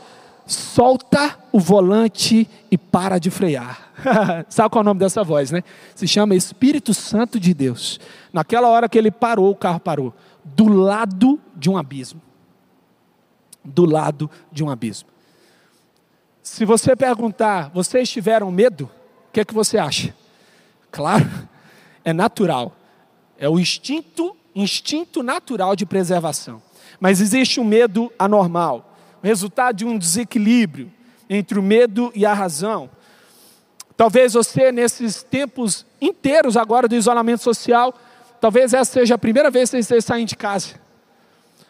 solta 0.47 1.37
o 1.51 1.59
volante 1.59 2.49
e 2.71 2.79
para 2.79 3.19
de 3.19 3.31
frear. 3.31 3.89
sabe 4.49 4.71
qual 4.71 4.81
é 4.81 4.83
o 4.83 4.85
nome 4.85 5.01
dessa 5.01 5.25
voz, 5.25 5.51
né? 5.51 5.65
Se 5.95 6.07
chama 6.07 6.37
Espírito 6.37 6.95
Santo 6.95 7.41
de 7.41 7.53
Deus. 7.53 7.99
Naquela 8.33 8.69
hora 8.69 8.89
que 8.89 8.97
ele 8.97 9.11
parou, 9.11 9.51
o 9.51 9.57
carro 9.57 9.81
parou, 9.81 10.15
do 10.45 10.69
lado 10.69 11.41
de 11.57 11.69
um 11.69 11.77
abismo 11.77 12.28
do 13.69 13.85
lado 13.85 14.31
de 14.51 14.65
um 14.65 14.71
abismo. 14.71 15.09
Se 16.43 16.65
você 16.65 16.97
perguntar, 16.97 17.71
vocês 17.75 18.09
tiveram 18.09 18.51
medo? 18.51 18.91
O 19.29 19.33
que 19.33 19.41
é 19.41 19.45
que 19.45 19.55
você 19.55 19.79
acha? 19.79 20.15
Claro, 20.91 21.29
é 22.05 22.13
natural. 22.13 22.75
É 23.39 23.49
o 23.49 23.59
instinto, 23.59 24.37
instinto 24.55 25.23
natural 25.23 25.77
de 25.77 25.85
preservação. 25.85 26.63
Mas 26.99 27.21
existe 27.21 27.61
um 27.61 27.65
medo 27.65 28.11
anormal, 28.19 28.97
resultado 29.23 29.77
de 29.77 29.85
um 29.85 29.99
desequilíbrio 29.99 30.91
entre 31.29 31.59
o 31.59 31.63
medo 31.63 32.11
e 32.15 32.25
a 32.25 32.33
razão. 32.33 32.91
Talvez 33.97 34.33
você, 34.33 34.73
nesses 34.73 35.23
tempos 35.23 35.85
inteiros 36.01 36.57
agora 36.57 36.89
do 36.89 36.95
isolamento 36.95 37.43
social, 37.43 37.93
talvez 38.41 38.73
essa 38.73 38.93
seja 38.93 39.17
a 39.17 39.19
primeira 39.19 39.51
vez 39.51 39.71
que 39.71 39.83
você 39.83 40.01
sair 40.01 40.25
de 40.25 40.37
casa. 40.37 40.88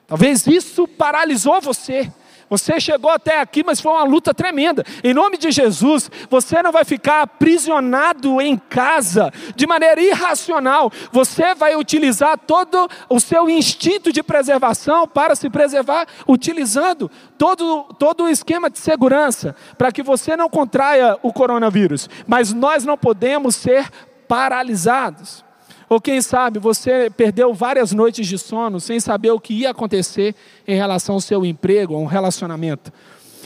Talvez 0.08 0.46
isso 0.46 0.88
paralisou 0.88 1.60
você. 1.60 2.10
Você 2.48 2.80
chegou 2.80 3.10
até 3.10 3.42
aqui, 3.42 3.62
mas 3.62 3.78
foi 3.78 3.92
uma 3.92 4.04
luta 4.04 4.32
tremenda. 4.32 4.82
Em 5.04 5.12
nome 5.12 5.36
de 5.36 5.50
Jesus, 5.50 6.10
você 6.30 6.62
não 6.62 6.72
vai 6.72 6.82
ficar 6.82 7.20
aprisionado 7.20 8.40
em 8.40 8.56
casa 8.56 9.30
de 9.54 9.66
maneira 9.66 10.00
irracional. 10.00 10.90
Você 11.12 11.54
vai 11.54 11.76
utilizar 11.76 12.38
todo 12.38 12.88
o 13.06 13.20
seu 13.20 13.50
instinto 13.50 14.10
de 14.10 14.22
preservação 14.22 15.06
para 15.06 15.34
se 15.34 15.50
preservar, 15.50 16.06
utilizando 16.26 17.10
todo, 17.36 17.84
todo 17.98 18.24
o 18.24 18.30
esquema 18.30 18.70
de 18.70 18.78
segurança 18.78 19.54
para 19.76 19.92
que 19.92 20.02
você 20.02 20.34
não 20.34 20.48
contraia 20.48 21.18
o 21.22 21.30
coronavírus. 21.34 22.08
Mas 22.26 22.54
nós 22.54 22.82
não 22.82 22.96
podemos 22.96 23.56
ser 23.56 23.90
paralisados. 24.26 25.44
Ou 25.88 26.00
quem 26.00 26.20
sabe 26.20 26.58
você 26.58 27.10
perdeu 27.10 27.54
várias 27.54 27.92
noites 27.92 28.26
de 28.26 28.38
sono 28.38 28.78
sem 28.78 29.00
saber 29.00 29.30
o 29.30 29.40
que 29.40 29.54
ia 29.54 29.70
acontecer 29.70 30.34
em 30.66 30.76
relação 30.76 31.14
ao 31.14 31.20
seu 31.20 31.44
emprego, 31.44 31.94
a 31.94 31.98
um 31.98 32.06
relacionamento. 32.06 32.92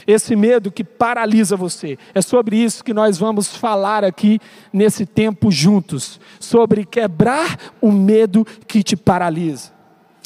esse 0.05 0.35
medo 0.35 0.69
que 0.69 0.83
paralisa 0.83 1.55
você. 1.55 1.97
É 2.13 2.21
sobre 2.21 2.57
isso 2.57 2.83
que 2.83 2.93
nós 2.93 3.17
vamos 3.17 3.55
falar 3.55 4.03
aqui 4.03 4.37
nesse 4.73 5.05
tempo 5.05 5.49
juntos, 5.49 6.19
sobre 6.41 6.83
quebrar 6.85 7.57
o 7.79 7.89
medo 7.89 8.45
que 8.67 8.83
te 8.83 8.97
paralisa. 8.97 9.71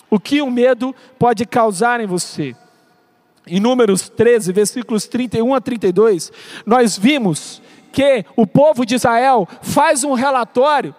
O 0.09 0.19
que 0.19 0.41
o 0.41 0.49
medo 0.49 0.95
pode 1.19 1.45
causar 1.45 1.99
em 1.99 2.07
você? 2.07 2.55
Em 3.45 3.59
Números 3.59 4.09
13, 4.09 4.51
versículos 4.51 5.05
31 5.05 5.53
a 5.53 5.61
32, 5.61 6.31
nós 6.65 6.97
vimos 6.97 7.61
que 7.91 8.25
o 8.35 8.47
povo 8.47 8.83
de 8.83 8.95
Israel 8.95 9.47
faz 9.61 10.03
um 10.03 10.13
relatório 10.13 10.95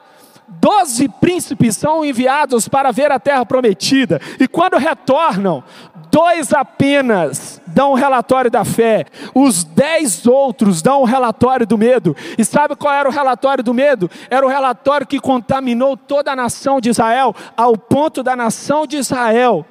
doze 0.49 1.09
príncipes 1.09 1.77
são 1.77 2.05
enviados 2.05 2.69
para 2.69 2.91
ver 2.91 3.13
a 3.13 3.19
terra 3.19 3.45
prometida, 3.45 4.21
e 4.41 4.49
quando 4.49 4.77
retornam, 4.77 5.63
dois 6.11 6.53
apenas 6.53 7.61
dão 7.67 7.93
um 7.93 7.95
relatório 7.95 8.51
da 8.51 8.65
fé, 8.65 9.07
os 9.35 9.63
dez 9.63 10.27
outros 10.27 10.83
dão 10.83 11.03
um 11.03 11.05
relatório 11.05 11.67
do 11.67 11.77
medo. 11.77 12.17
E 12.37 12.45
sabe 12.45 12.75
qual 12.75 12.95
era 12.95 13.09
o 13.09 13.13
relatório 13.13 13.63
do 13.63 13.75
medo? 13.75 14.11
Era 14.31 14.45
o 14.45 14.49
relatório 14.49 15.07
que 15.07 15.21
contaminou 15.21 15.97
toda 15.97 16.33
a 16.33 16.37
nação 16.37 16.81
de 16.81 16.89
Israel, 16.91 17.35
ao 17.57 17.77
ponto 17.77 18.23
da 18.23 18.35
nação 18.35 18.87
de 18.87 18.97
Israel 18.97 19.67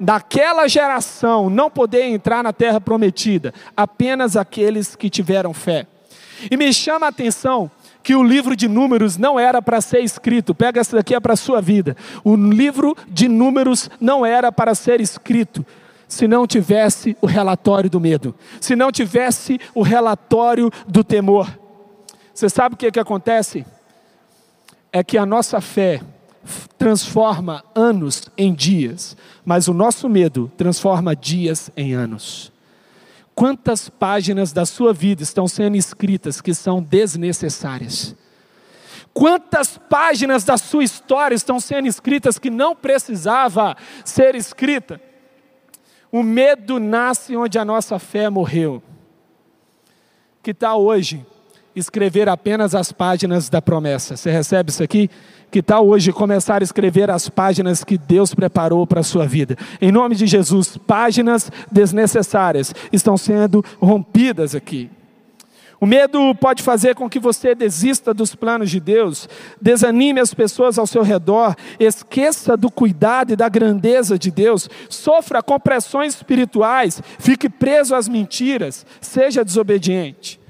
daquela 0.00 0.66
geração 0.66 1.48
não 1.48 1.70
poder 1.70 2.06
entrar 2.06 2.42
na 2.42 2.52
terra 2.52 2.80
prometida, 2.80 3.54
apenas 3.76 4.36
aqueles 4.36 4.96
que 4.96 5.08
tiveram 5.08 5.54
fé. 5.54 5.86
E 6.50 6.56
me 6.56 6.72
chama 6.72 7.06
a 7.06 7.10
atenção 7.10 7.70
que 8.02 8.14
o 8.14 8.22
livro 8.22 8.56
de 8.56 8.68
números 8.68 9.16
não 9.16 9.38
era 9.38 9.62
para 9.62 9.80
ser 9.80 10.00
escrito. 10.00 10.54
Pega 10.54 10.80
essa 10.80 10.96
daqui 10.96 11.14
é 11.14 11.20
para 11.20 11.34
a 11.34 11.36
sua 11.36 11.60
vida. 11.60 11.96
O 12.24 12.34
livro 12.34 12.96
de 13.08 13.28
números 13.28 13.88
não 14.00 14.26
era 14.26 14.50
para 14.50 14.74
ser 14.74 15.00
escrito 15.00 15.64
se 16.12 16.28
não 16.28 16.46
tivesse 16.46 17.16
o 17.22 17.26
relatório 17.26 17.88
do 17.88 17.98
medo, 17.98 18.34
se 18.60 18.76
não 18.76 18.92
tivesse 18.92 19.58
o 19.74 19.80
relatório 19.80 20.70
do 20.86 21.02
temor. 21.02 21.58
Você 22.34 22.50
sabe 22.50 22.74
o 22.74 22.76
que, 22.78 22.92
que 22.92 23.00
acontece? 23.00 23.64
É 24.92 25.02
que 25.02 25.16
a 25.16 25.24
nossa 25.24 25.58
fé 25.58 26.02
transforma 26.76 27.64
anos 27.74 28.28
em 28.36 28.52
dias, 28.52 29.16
mas 29.42 29.68
o 29.68 29.74
nosso 29.74 30.06
medo 30.06 30.52
transforma 30.54 31.16
dias 31.16 31.70
em 31.74 31.94
anos. 31.94 32.51
Quantas 33.34 33.88
páginas 33.88 34.52
da 34.52 34.66
sua 34.66 34.92
vida 34.92 35.22
estão 35.22 35.48
sendo 35.48 35.76
escritas 35.76 36.40
que 36.40 36.52
são 36.52 36.82
desnecessárias? 36.82 38.14
Quantas 39.14 39.76
páginas 39.76 40.44
da 40.44 40.56
sua 40.56 40.84
história 40.84 41.34
estão 41.34 41.60
sendo 41.60 41.86
escritas 41.86 42.38
que 42.38 42.50
não 42.50 42.74
precisava 42.74 43.76
ser 44.04 44.34
escrita? 44.34 45.00
O 46.10 46.22
medo 46.22 46.78
nasce 46.78 47.36
onde 47.36 47.58
a 47.58 47.64
nossa 47.64 47.98
fé 47.98 48.28
morreu. 48.28 48.82
Que 50.42 50.52
tal 50.52 50.82
hoje 50.82 51.24
escrever 51.74 52.28
apenas 52.28 52.74
as 52.74 52.92
páginas 52.92 53.48
da 53.48 53.62
promessa? 53.62 54.16
Você 54.16 54.30
recebe 54.30 54.70
isso 54.70 54.82
aqui? 54.82 55.10
Que 55.50 55.62
tal 55.62 55.86
hoje 55.86 56.12
começar 56.12 56.62
a 56.62 56.64
escrever 56.64 57.10
as 57.10 57.28
páginas 57.28 57.84
que 57.84 57.98
Deus 57.98 58.34
preparou 58.34 58.86
para 58.86 59.00
a 59.00 59.04
sua 59.04 59.26
vida? 59.26 59.56
Em 59.80 59.92
nome 59.92 60.14
de 60.14 60.26
Jesus, 60.26 60.76
páginas 60.76 61.50
desnecessárias 61.70 62.74
estão 62.92 63.16
sendo 63.16 63.64
rompidas 63.80 64.54
aqui. 64.54 64.90
O 65.82 65.86
medo 65.86 66.32
pode 66.36 66.62
fazer 66.62 66.94
com 66.94 67.10
que 67.10 67.18
você 67.18 67.56
desista 67.56 68.14
dos 68.14 68.36
planos 68.36 68.70
de 68.70 68.78
Deus, 68.78 69.28
desanime 69.60 70.20
as 70.20 70.32
pessoas 70.32 70.78
ao 70.78 70.86
seu 70.86 71.02
redor, 71.02 71.56
esqueça 71.80 72.56
do 72.56 72.70
cuidado 72.70 73.32
e 73.32 73.36
da 73.36 73.48
grandeza 73.48 74.16
de 74.16 74.30
Deus, 74.30 74.70
sofra 74.88 75.42
com 75.42 75.58
pressões 75.58 76.14
espirituais, 76.14 77.02
fique 77.18 77.48
preso 77.48 77.96
às 77.96 78.06
mentiras, 78.06 78.86
seja 79.00 79.44
desobediente. 79.44 80.40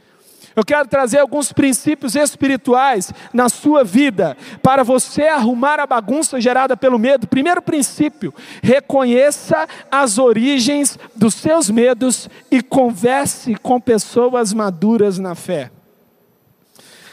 Eu 0.54 0.64
quero 0.64 0.86
trazer 0.86 1.18
alguns 1.18 1.52
princípios 1.52 2.14
espirituais 2.14 3.12
na 3.32 3.48
sua 3.48 3.82
vida 3.82 4.36
para 4.62 4.82
você 4.82 5.22
arrumar 5.22 5.80
a 5.80 5.86
bagunça 5.86 6.40
gerada 6.40 6.76
pelo 6.76 6.98
medo. 6.98 7.26
Primeiro 7.26 7.62
princípio: 7.62 8.34
reconheça 8.62 9.66
as 9.90 10.18
origens 10.18 10.98
dos 11.16 11.34
seus 11.34 11.70
medos 11.70 12.28
e 12.50 12.62
converse 12.62 13.54
com 13.56 13.80
pessoas 13.80 14.52
maduras 14.52 15.18
na 15.18 15.34
fé. 15.34 15.70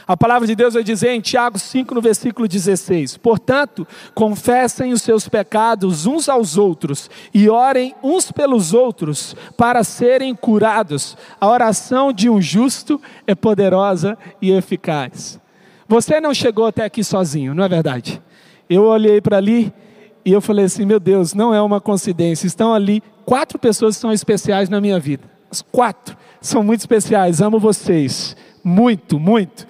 A 0.09 0.17
palavra 0.17 0.47
de 0.47 0.55
Deus 0.55 0.73
vai 0.73 0.83
dizer 0.83 1.11
em 1.11 1.21
Tiago 1.21 1.59
5, 1.59 1.93
no 1.93 2.01
versículo 2.01 2.47
16: 2.47 3.17
Portanto, 3.17 3.87
confessem 4.15 4.91
os 4.91 5.03
seus 5.03 5.29
pecados 5.29 6.07
uns 6.07 6.27
aos 6.27 6.57
outros 6.57 7.11
e 7.31 7.47
orem 7.47 7.93
uns 8.01 8.31
pelos 8.31 8.73
outros 8.73 9.35
para 9.55 9.83
serem 9.83 10.33
curados. 10.33 11.15
A 11.39 11.47
oração 11.47 12.11
de 12.11 12.27
um 12.27 12.41
justo 12.41 12.99
é 13.27 13.35
poderosa 13.35 14.17
e 14.41 14.49
eficaz. 14.49 15.39
Você 15.87 16.19
não 16.19 16.33
chegou 16.33 16.65
até 16.65 16.85
aqui 16.85 17.03
sozinho, 17.03 17.53
não 17.53 17.63
é 17.63 17.69
verdade? 17.69 18.19
Eu 18.67 18.85
olhei 18.85 19.21
para 19.21 19.37
ali 19.37 19.71
e 20.25 20.31
eu 20.31 20.41
falei 20.41 20.65
assim: 20.65 20.85
meu 20.85 20.99
Deus, 20.99 21.35
não 21.35 21.53
é 21.53 21.61
uma 21.61 21.79
coincidência. 21.79 22.47
Estão 22.47 22.73
ali 22.73 23.03
quatro 23.25 23.59
pessoas 23.59 23.93
que 23.93 24.01
são 24.01 24.11
especiais 24.11 24.69
na 24.69 24.81
minha 24.81 24.99
vida. 24.99 25.29
As 25.51 25.61
quatro 25.61 26.17
são 26.41 26.63
muito 26.63 26.79
especiais. 26.79 27.43
Amo 27.43 27.59
vocês. 27.59 28.35
Muito, 28.63 29.19
muito. 29.19 29.67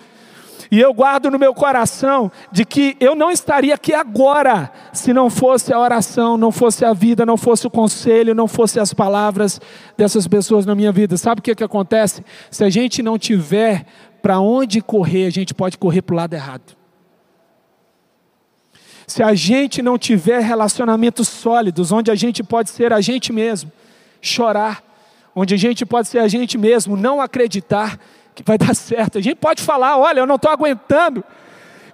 E 0.72 0.80
eu 0.80 0.94
guardo 0.94 1.32
no 1.32 1.40
meu 1.40 1.54
coração 1.54 2.32
de 2.52 2.64
que 2.64 2.96
eu 3.00 3.16
não 3.16 3.32
estaria 3.32 3.74
aqui 3.74 3.94
agora 3.94 4.72
se 4.94 5.12
não 5.12 5.28
fosse 5.30 5.74
a 5.74 5.80
oração, 5.80 6.38
não 6.38 6.52
fosse 6.52 6.86
a 6.86 6.94
vida, 6.94 7.26
não 7.26 7.38
fosse 7.38 7.66
o 7.66 7.72
conselho, 7.72 8.36
não 8.36 8.48
fosse 8.48 8.80
as 8.80 8.94
palavras 8.94 9.60
dessas 9.98 10.28
pessoas 10.28 10.68
na 10.68 10.76
minha 10.76 10.92
vida. 10.92 11.18
Sabe 11.18 11.40
o 11.40 11.42
que, 11.42 11.56
que 11.56 11.64
acontece? 11.64 12.24
Se 12.52 12.64
a 12.64 12.70
gente 12.70 13.02
não 13.02 13.18
tiver 13.18 13.86
para 14.22 14.40
onde 14.40 14.80
correr, 14.80 15.26
a 15.26 15.32
gente 15.32 15.56
pode 15.56 15.76
correr 15.76 16.04
para 16.04 16.14
o 16.14 16.18
lado 16.18 16.34
errado. 16.36 16.78
Se 19.08 19.24
a 19.24 19.34
gente 19.34 19.82
não 19.82 19.98
tiver 19.98 20.40
relacionamentos 20.40 21.28
sólidos, 21.28 21.92
onde 21.92 22.12
a 22.12 22.16
gente 22.16 22.44
pode 22.44 22.70
ser 22.70 22.94
a 22.94 23.02
gente 23.02 23.34
mesmo, 23.34 23.72
chorar, 24.22 24.84
onde 25.36 25.56
a 25.56 25.58
gente 25.58 25.84
pode 25.84 26.08
ser 26.08 26.20
a 26.20 26.28
gente 26.28 26.60
mesmo, 26.60 26.96
não 26.96 27.20
acreditar, 27.20 28.00
vai 28.46 28.58
dar 28.60 28.76
certo. 28.76 29.18
A 29.18 29.22
gente 29.22 29.38
pode 29.38 29.64
falar: 29.64 29.98
olha, 29.98 30.20
eu 30.20 30.28
não 30.28 30.36
estou 30.36 30.52
aguentando. 30.52 31.24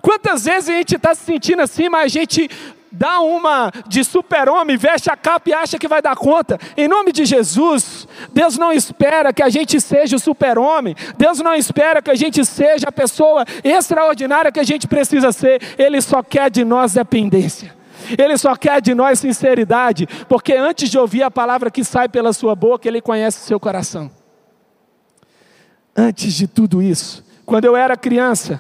Quantas 0.02 0.46
vezes 0.46 0.70
a 0.70 0.74
gente 0.74 0.96
está 0.96 1.16
se 1.16 1.26
sentindo 1.26 1.62
assim, 1.62 1.90
mas 1.90 2.06
a 2.06 2.08
gente 2.08 2.50
dá 2.96 3.20
uma 3.20 3.72
de 3.88 4.04
super-homem, 4.04 4.78
veste 4.78 5.10
a 5.10 5.18
capa 5.18 5.50
e 5.50 5.54
acha 5.54 5.78
que 5.78 5.88
vai 5.88 6.02
dar 6.02 6.16
conta. 6.16 6.58
Em 6.78 6.88
nome 6.88 7.12
de 7.12 7.26
Jesus, 7.26 8.08
Deus 8.32 8.58
não 8.58 8.72
espera 8.72 9.34
que 9.34 9.44
a 9.44 9.50
gente 9.50 9.80
seja 9.82 10.16
o 10.16 10.20
super-homem, 10.20 10.96
Deus 11.18 11.40
não 11.40 11.54
espera 11.54 12.02
que 12.02 12.10
a 12.10 12.16
gente 12.16 12.44
seja 12.46 12.88
a 12.88 12.92
pessoa 12.92 13.46
extraordinária 13.64 14.52
que 14.52 14.60
a 14.60 14.64
gente 14.64 14.88
precisa 14.88 15.32
ser, 15.32 15.62
Ele 15.78 16.02
só 16.02 16.24
quer 16.24 16.50
de 16.50 16.64
nós 16.64 16.94
dependência. 16.94 17.76
Ele 18.18 18.38
só 18.38 18.56
quer 18.56 18.82
de 18.82 18.94
nós 18.94 19.20
sinceridade, 19.20 20.08
porque 20.30 20.54
antes 20.54 20.90
de 20.90 20.98
ouvir 20.98 21.24
a 21.24 21.32
palavra 21.32 21.72
que 21.72 21.84
sai 21.84 22.08
pela 22.08 22.34
sua 22.34 22.56
boca, 22.56 22.88
Ele 22.88 23.02
conhece 23.02 23.40
o 23.40 23.48
seu 23.48 23.60
coração. 23.60 24.12
Antes 25.96 26.34
de 26.34 26.48
tudo 26.48 26.82
isso, 26.82 27.24
quando 27.46 27.66
eu 27.66 27.76
era 27.76 27.96
criança, 27.96 28.60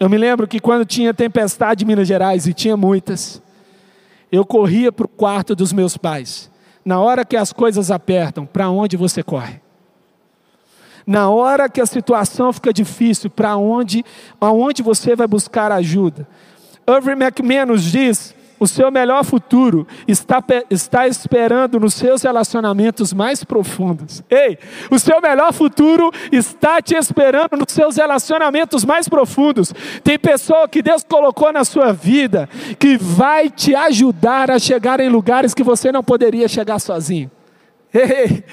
eu 0.00 0.08
me 0.08 0.18
lembro 0.18 0.48
que 0.48 0.58
quando 0.58 0.84
tinha 0.84 1.14
tempestade 1.14 1.84
em 1.84 1.86
Minas 1.86 2.08
Gerais, 2.08 2.46
e 2.46 2.52
tinha 2.52 2.76
muitas, 2.76 3.40
eu 4.32 4.44
corria 4.44 4.90
para 4.90 5.06
o 5.06 5.08
quarto 5.08 5.54
dos 5.54 5.72
meus 5.72 5.96
pais. 5.96 6.50
Na 6.84 7.00
hora 7.00 7.24
que 7.24 7.36
as 7.36 7.52
coisas 7.52 7.90
apertam, 7.90 8.44
para 8.44 8.68
onde 8.68 8.96
você 8.96 9.22
corre? 9.22 9.60
Na 11.06 11.30
hora 11.30 11.68
que 11.68 11.80
a 11.80 11.86
situação 11.86 12.52
fica 12.52 12.72
difícil, 12.72 13.30
para 13.30 13.56
onde, 13.56 14.04
aonde 14.40 14.82
você 14.82 15.14
vai 15.14 15.26
buscar 15.26 15.70
ajuda? 15.70 16.26
Irving 16.88 17.22
McManus 17.22 17.82
diz 17.82 18.34
o 18.58 18.66
seu 18.66 18.90
melhor 18.90 19.24
futuro 19.24 19.86
está, 20.06 20.42
está 20.70 21.06
esperando 21.06 21.80
nos 21.80 21.94
seus 21.94 22.22
relacionamentos 22.22 23.12
mais 23.12 23.42
profundos. 23.42 24.22
Ei, 24.30 24.58
o 24.90 24.98
seu 24.98 25.20
melhor 25.20 25.52
futuro 25.52 26.10
está 26.30 26.80
te 26.80 26.94
esperando 26.94 27.56
nos 27.56 27.72
seus 27.72 27.96
relacionamentos 27.96 28.84
mais 28.84 29.08
profundos. 29.08 29.72
Tem 30.04 30.18
pessoa 30.18 30.68
que 30.68 30.82
Deus 30.82 31.04
colocou 31.04 31.52
na 31.52 31.64
sua 31.64 31.92
vida 31.92 32.48
que 32.78 32.96
vai 32.96 33.50
te 33.50 33.74
ajudar 33.74 34.50
a 34.50 34.58
chegar 34.58 35.00
em 35.00 35.08
lugares 35.08 35.54
que 35.54 35.62
você 35.62 35.90
não 35.90 36.02
poderia 36.02 36.48
chegar 36.48 36.78
sozinho. 36.78 37.30
Ei, 37.92 38.44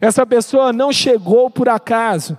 essa 0.00 0.24
pessoa 0.24 0.72
não 0.72 0.92
chegou 0.92 1.50
por 1.50 1.68
acaso. 1.68 2.36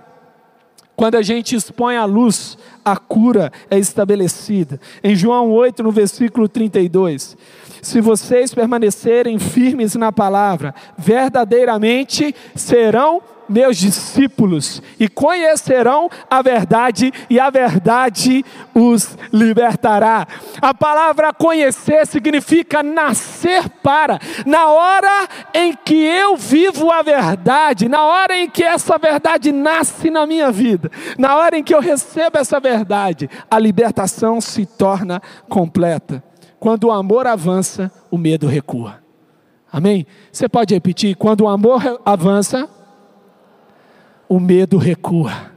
Quando 1.00 1.14
a 1.14 1.22
gente 1.22 1.56
expõe 1.56 1.96
a 1.96 2.04
luz, 2.04 2.58
a 2.84 2.94
cura 2.94 3.50
é 3.70 3.78
estabelecida. 3.78 4.78
Em 5.02 5.16
João 5.16 5.50
8, 5.50 5.82
no 5.82 5.90
versículo 5.90 6.46
32. 6.46 7.38
Se 7.80 8.02
vocês 8.02 8.52
permanecerem 8.52 9.38
firmes 9.38 9.94
na 9.94 10.12
palavra, 10.12 10.74
verdadeiramente 10.98 12.34
serão 12.54 13.22
meus 13.50 13.76
discípulos 13.76 14.82
e 14.98 15.08
conhecerão 15.08 16.08
a 16.30 16.40
verdade, 16.40 17.12
e 17.28 17.38
a 17.40 17.50
verdade 17.50 18.44
os 18.74 19.18
libertará. 19.32 20.26
A 20.62 20.72
palavra 20.72 21.32
conhecer 21.32 22.06
significa 22.06 22.82
nascer 22.82 23.68
para. 23.82 24.18
Na 24.46 24.68
hora 24.68 25.28
em 25.52 25.74
que 25.74 25.94
eu 25.94 26.36
vivo 26.36 26.90
a 26.90 27.02
verdade, 27.02 27.88
na 27.88 28.04
hora 28.04 28.36
em 28.36 28.48
que 28.48 28.62
essa 28.62 28.96
verdade 28.98 29.52
nasce 29.52 30.10
na 30.10 30.26
minha 30.26 30.50
vida, 30.50 30.90
na 31.18 31.36
hora 31.36 31.58
em 31.58 31.64
que 31.64 31.74
eu 31.74 31.80
recebo 31.80 32.38
essa 32.38 32.60
verdade, 32.60 33.28
a 33.50 33.58
libertação 33.58 34.40
se 34.40 34.64
torna 34.64 35.20
completa. 35.48 36.22
Quando 36.58 36.84
o 36.84 36.92
amor 36.92 37.26
avança, 37.26 37.90
o 38.10 38.18
medo 38.18 38.46
recua. 38.46 39.00
Amém? 39.72 40.06
Você 40.32 40.48
pode 40.48 40.74
repetir? 40.74 41.16
Quando 41.16 41.42
o 41.42 41.48
amor 41.48 42.00
avança, 42.04 42.68
o 44.30 44.38
medo 44.38 44.78
recua. 44.78 45.50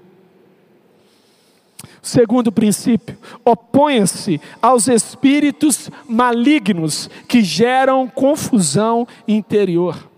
Segundo 2.01 2.51
princípio, 2.51 3.15
oponha-se 3.45 4.41
aos 4.59 4.87
espíritos 4.87 5.91
malignos 6.09 7.07
que 7.27 7.43
geram 7.43 8.07
confusão 8.07 9.07
interior. 9.27 10.09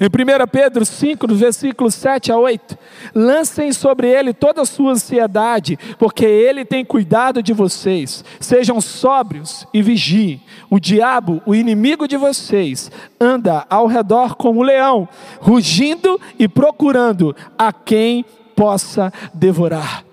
Em 0.00 0.06
1 0.06 0.46
Pedro 0.50 0.84
5, 0.84 1.26
no 1.26 1.34
versículo 1.34 1.90
7 1.90 2.30
a 2.32 2.36
8, 2.36 2.78
lancem 3.14 3.72
sobre 3.72 4.08
ele 4.08 4.32
toda 4.32 4.62
a 4.62 4.66
sua 4.66 4.92
ansiedade, 4.92 5.78
porque 5.98 6.24
ele 6.24 6.64
tem 6.64 6.84
cuidado 6.84 7.42
de 7.42 7.52
vocês. 7.52 8.24
Sejam 8.40 8.80
sóbrios 8.80 9.66
e 9.72 9.82
vigiem. 9.82 10.42
O 10.70 10.78
diabo, 10.78 11.42
o 11.46 11.54
inimigo 11.54 12.06
de 12.06 12.16
vocês, 12.16 12.90
anda 13.20 13.66
ao 13.68 13.86
redor 13.86 14.36
como 14.36 14.60
um 14.60 14.64
leão, 14.64 15.08
rugindo 15.40 16.20
e 16.38 16.48
procurando 16.48 17.34
a 17.56 17.72
quem 17.72 18.24
possa 18.54 19.12
devorar. 19.32 20.04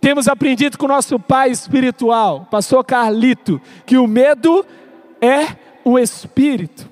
Temos 0.00 0.28
aprendido 0.28 0.78
com 0.78 0.86
nosso 0.86 1.18
pai 1.18 1.50
espiritual, 1.50 2.46
pastor 2.50 2.84
Carlito, 2.84 3.60
que 3.84 3.98
o 3.98 4.06
medo 4.06 4.64
é 5.20 5.56
o 5.84 5.98
espírito. 5.98 6.88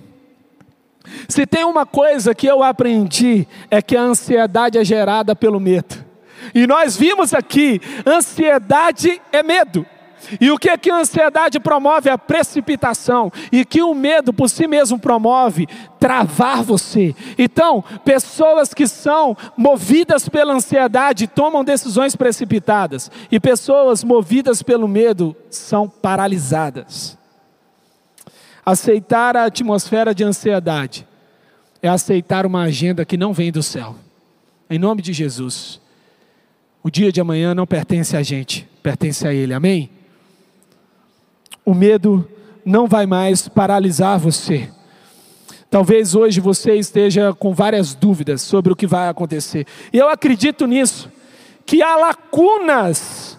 Se 1.29 1.47
tem 1.47 1.64
uma 1.64 1.87
coisa 1.87 2.35
que 2.35 2.47
eu 2.47 2.62
aprendi, 2.62 3.47
é 3.71 3.81
que 3.81 3.97
a 3.97 4.03
ansiedade 4.03 4.79
é 4.79 4.85
gerada 4.85 5.35
pelo 5.35 5.61
medo. 5.61 6.05
E 6.55 6.66
nós 6.66 6.97
vimos 6.97 7.35
aqui, 7.35 7.81
ansiedade 8.07 9.21
é 9.33 9.42
medo. 9.42 9.85
E 10.40 10.51
o 10.51 10.59
que 10.59 10.68
é 10.68 10.77
que 10.77 10.90
a 10.90 10.97
ansiedade 10.97 11.61
promove? 11.61 12.11
A 12.11 12.18
precipitação. 12.18 13.31
E 13.53 13.64
que 13.64 13.83
o 13.83 13.94
medo 13.94 14.33
por 14.33 14.49
si 14.49 14.66
mesmo 14.66 14.99
promove? 14.99 15.66
Travar 15.99 16.62
você. 16.62 17.14
Então, 17.37 17.83
pessoas 18.05 18.75
que 18.75 18.87
são 18.87 19.37
movidas 19.57 20.29
pela 20.29 20.55
ansiedade 20.55 21.27
tomam 21.27 21.64
decisões 21.64 22.16
precipitadas. 22.16 23.11
E 23.31 23.38
pessoas 23.38 24.05
movidas 24.05 24.62
pelo 24.62 24.88
medo 24.88 25.37
são 25.51 25.88
paralisadas. 25.88 27.17
Aceitar 28.64 29.37
a 29.37 29.44
atmosfera 29.44 30.14
de 30.14 30.25
ansiedade 30.25 31.07
é 31.83 31.88
aceitar 31.88 32.44
uma 32.44 32.62
agenda 32.62 33.05
que 33.05 33.16
não 33.16 33.33
vem 33.33 33.53
do 33.53 33.62
céu. 33.62 33.97
Em 34.68 34.79
nome 34.79 35.01
de 35.03 35.12
Jesus. 35.12 35.81
O 36.83 36.90
dia 36.90 37.11
de 37.11 37.21
amanhã 37.21 37.55
não 37.55 37.66
pertence 37.66 38.16
a 38.16 38.23
gente, 38.23 38.68
pertence 38.83 39.27
a 39.27 39.33
Ele. 39.33 39.55
Amém? 39.55 39.90
O 41.64 41.75
medo 41.75 42.29
não 42.64 42.87
vai 42.87 43.07
mais 43.07 43.49
paralisar 43.49 44.18
você. 44.18 44.71
Talvez 45.71 46.14
hoje 46.14 46.40
você 46.40 46.75
esteja 46.75 47.35
com 47.35 47.53
várias 47.53 47.94
dúvidas 47.94 48.40
sobre 48.40 48.73
o 48.73 48.77
que 48.77 48.87
vai 48.87 49.09
acontecer. 49.09 49.66
E 49.92 49.99
eu 49.99 50.09
acredito 50.09 50.66
nisso, 50.66 51.11
que 51.66 51.83
há 51.83 51.97
lacunas 51.97 53.38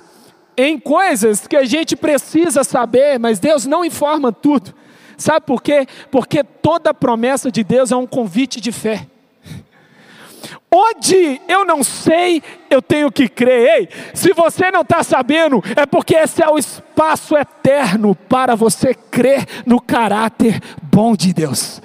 em 0.56 0.80
coisas 0.80 1.48
que 1.48 1.56
a 1.56 1.66
gente 1.66 1.96
precisa 1.96 2.64
saber, 2.64 3.18
mas 3.18 3.40
Deus 3.40 3.66
não 3.66 3.84
informa 3.84 4.32
tudo. 4.32 4.74
Sabe 5.20 5.46
por 5.46 5.62
quê? 5.62 5.86
Porque 6.10 6.44
toda 6.44 6.94
promessa 6.94 7.52
de 7.52 7.62
Deus 7.62 7.92
é 7.92 7.96
um 7.96 8.08
convite 8.08 8.62
de 8.62 8.72
fé. 8.72 9.06
Onde 10.72 11.42
eu 11.46 11.66
não 11.66 11.84
sei, 11.84 12.42
eu 12.70 12.82
tenho 12.82 13.12
que 13.12 13.28
crer. 13.28 13.80
Ei, 13.80 13.90
se 14.14 14.32
você 14.32 14.72
não 14.72 14.80
está 14.80 15.04
sabendo, 15.04 15.62
é 15.76 15.86
porque 15.86 16.16
esse 16.16 16.42
é 16.42 16.48
o 16.48 16.58
espaço 16.58 17.36
eterno 17.36 18.16
para 18.16 18.56
você 18.56 18.94
crer 18.94 19.46
no 19.66 19.82
caráter 19.82 20.62
bom 20.82 21.18
de 21.18 21.34
Deus. 21.34 21.82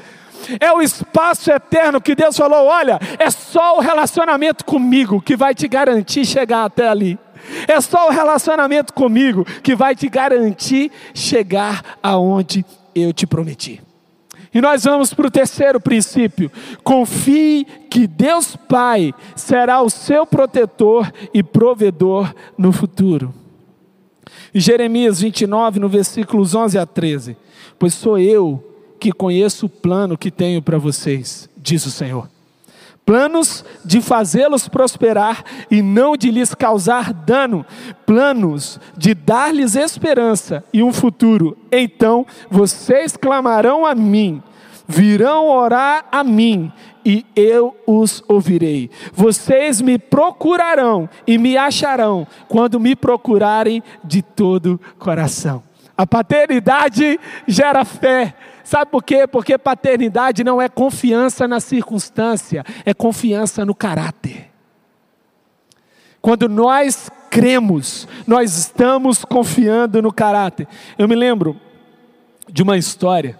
É 0.60 0.70
o 0.70 0.80
espaço 0.80 1.50
eterno 1.50 2.00
que 2.00 2.14
Deus 2.14 2.36
falou: 2.36 2.66
olha, 2.66 3.00
é 3.18 3.30
só 3.30 3.78
o 3.78 3.80
relacionamento 3.80 4.64
comigo 4.64 5.20
que 5.20 5.34
vai 5.34 5.56
te 5.56 5.66
garantir 5.66 6.24
chegar 6.24 6.64
até 6.64 6.86
ali. 6.86 7.18
É 7.66 7.80
só 7.80 8.06
o 8.06 8.12
relacionamento 8.12 8.92
comigo 8.92 9.44
que 9.62 9.74
vai 9.74 9.96
te 9.96 10.08
garantir 10.08 10.92
chegar 11.12 11.82
aonde 12.00 12.64
eu 12.94 13.12
te 13.12 13.26
prometi. 13.26 13.80
E 14.52 14.60
nós 14.60 14.84
vamos 14.84 15.12
para 15.12 15.26
o 15.26 15.30
terceiro 15.30 15.80
princípio. 15.80 16.50
Confie 16.82 17.64
que 17.90 18.06
Deus 18.06 18.54
Pai 18.54 19.12
será 19.34 19.82
o 19.82 19.90
seu 19.90 20.24
protetor 20.24 21.12
e 21.32 21.42
provedor 21.42 22.32
no 22.56 22.72
futuro. 22.72 23.34
Jeremias 24.54 25.20
29, 25.20 25.80
no 25.80 25.88
versículos 25.88 26.54
11 26.54 26.78
a 26.78 26.86
13. 26.86 27.36
Pois 27.78 27.94
sou 27.94 28.18
eu 28.18 28.62
que 29.00 29.10
conheço 29.12 29.66
o 29.66 29.68
plano 29.70 30.16
que 30.16 30.30
tenho 30.30 30.62
para 30.62 30.78
vocês, 30.78 31.48
diz 31.56 31.84
o 31.84 31.90
Senhor 31.90 32.33
planos 33.04 33.64
de 33.84 34.00
fazê-los 34.00 34.68
prosperar 34.68 35.44
e 35.70 35.82
não 35.82 36.16
de 36.16 36.30
lhes 36.30 36.54
causar 36.54 37.12
dano, 37.12 37.64
planos 38.06 38.80
de 38.96 39.14
dar-lhes 39.14 39.76
esperança 39.76 40.64
e 40.72 40.82
um 40.82 40.92
futuro. 40.92 41.56
Então 41.70 42.26
vocês 42.50 43.16
clamarão 43.16 43.84
a 43.84 43.94
mim, 43.94 44.42
virão 44.86 45.48
orar 45.48 46.06
a 46.10 46.24
mim, 46.24 46.72
e 47.04 47.26
eu 47.36 47.76
os 47.86 48.24
ouvirei. 48.26 48.90
Vocês 49.12 49.82
me 49.82 49.98
procurarão 49.98 51.08
e 51.26 51.36
me 51.36 51.56
acharão 51.56 52.26
quando 52.48 52.80
me 52.80 52.96
procurarem 52.96 53.82
de 54.02 54.22
todo 54.22 54.80
coração. 54.98 55.62
A 55.96 56.06
paternidade 56.06 57.20
gera 57.46 57.84
fé 57.84 58.34
Sabe 58.64 58.90
por 58.90 59.04
quê? 59.04 59.26
Porque 59.26 59.58
paternidade 59.58 60.42
não 60.42 60.60
é 60.60 60.70
confiança 60.70 61.46
na 61.46 61.60
circunstância, 61.60 62.64
é 62.84 62.94
confiança 62.94 63.64
no 63.64 63.74
caráter. 63.74 64.50
Quando 66.20 66.48
nós 66.48 67.10
cremos, 67.30 68.08
nós 68.26 68.56
estamos 68.56 69.22
confiando 69.22 70.00
no 70.00 70.10
caráter. 70.10 70.66
Eu 70.96 71.06
me 71.06 71.14
lembro 71.14 71.60
de 72.50 72.62
uma 72.62 72.78
história. 72.78 73.38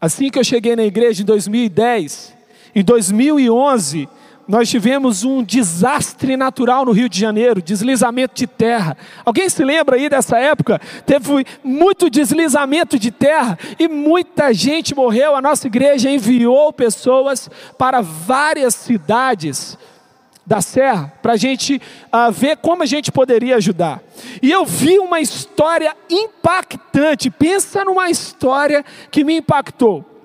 Assim 0.00 0.30
que 0.30 0.38
eu 0.38 0.44
cheguei 0.44 0.74
na 0.74 0.84
igreja 0.84 1.22
em 1.22 1.26
2010, 1.26 2.34
em 2.74 2.82
2011, 2.82 4.08
nós 4.48 4.70
tivemos 4.70 5.24
um 5.24 5.42
desastre 5.42 6.34
natural 6.34 6.86
no 6.86 6.92
Rio 6.92 7.06
de 7.06 7.20
Janeiro, 7.20 7.60
deslizamento 7.60 8.34
de 8.34 8.46
terra. 8.46 8.96
Alguém 9.22 9.46
se 9.50 9.62
lembra 9.62 9.96
aí 9.96 10.08
dessa 10.08 10.38
época? 10.38 10.80
Teve 11.04 11.44
muito 11.62 12.08
deslizamento 12.08 12.98
de 12.98 13.10
terra 13.10 13.58
e 13.78 13.86
muita 13.86 14.54
gente 14.54 14.94
morreu. 14.94 15.36
A 15.36 15.42
nossa 15.42 15.66
igreja 15.66 16.10
enviou 16.10 16.72
pessoas 16.72 17.50
para 17.76 18.00
várias 18.00 18.74
cidades 18.74 19.76
da 20.46 20.62
Serra 20.62 21.12
para 21.20 21.34
a 21.34 21.36
gente 21.36 21.80
uh, 22.06 22.32
ver 22.32 22.56
como 22.56 22.82
a 22.82 22.86
gente 22.86 23.12
poderia 23.12 23.56
ajudar. 23.56 24.02
E 24.40 24.50
eu 24.50 24.64
vi 24.64 24.98
uma 24.98 25.20
história 25.20 25.94
impactante. 26.08 27.30
Pensa 27.30 27.84
numa 27.84 28.08
história 28.08 28.82
que 29.10 29.22
me 29.22 29.36
impactou. 29.36 30.17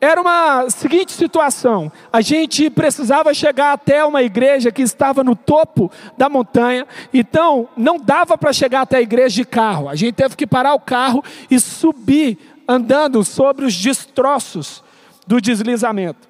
Era 0.00 0.20
uma 0.20 0.70
seguinte 0.70 1.12
situação: 1.12 1.90
a 2.12 2.20
gente 2.20 2.70
precisava 2.70 3.34
chegar 3.34 3.72
até 3.72 4.04
uma 4.04 4.22
igreja 4.22 4.70
que 4.70 4.82
estava 4.82 5.24
no 5.24 5.34
topo 5.34 5.90
da 6.16 6.28
montanha, 6.28 6.86
então 7.12 7.68
não 7.76 7.98
dava 7.98 8.38
para 8.38 8.52
chegar 8.52 8.82
até 8.82 8.98
a 8.98 9.02
igreja 9.02 9.34
de 9.36 9.44
carro. 9.44 9.88
A 9.88 9.96
gente 9.96 10.14
teve 10.14 10.36
que 10.36 10.46
parar 10.46 10.74
o 10.74 10.80
carro 10.80 11.22
e 11.50 11.58
subir 11.58 12.38
andando 12.68 13.24
sobre 13.24 13.64
os 13.64 13.74
destroços 13.74 14.84
do 15.26 15.40
deslizamento. 15.40 16.28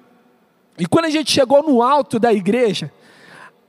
E 0.77 0.87
quando 0.87 1.05
a 1.05 1.09
gente 1.09 1.31
chegou 1.31 1.61
no 1.61 1.83
alto 1.83 2.17
da 2.17 2.33
igreja, 2.33 2.91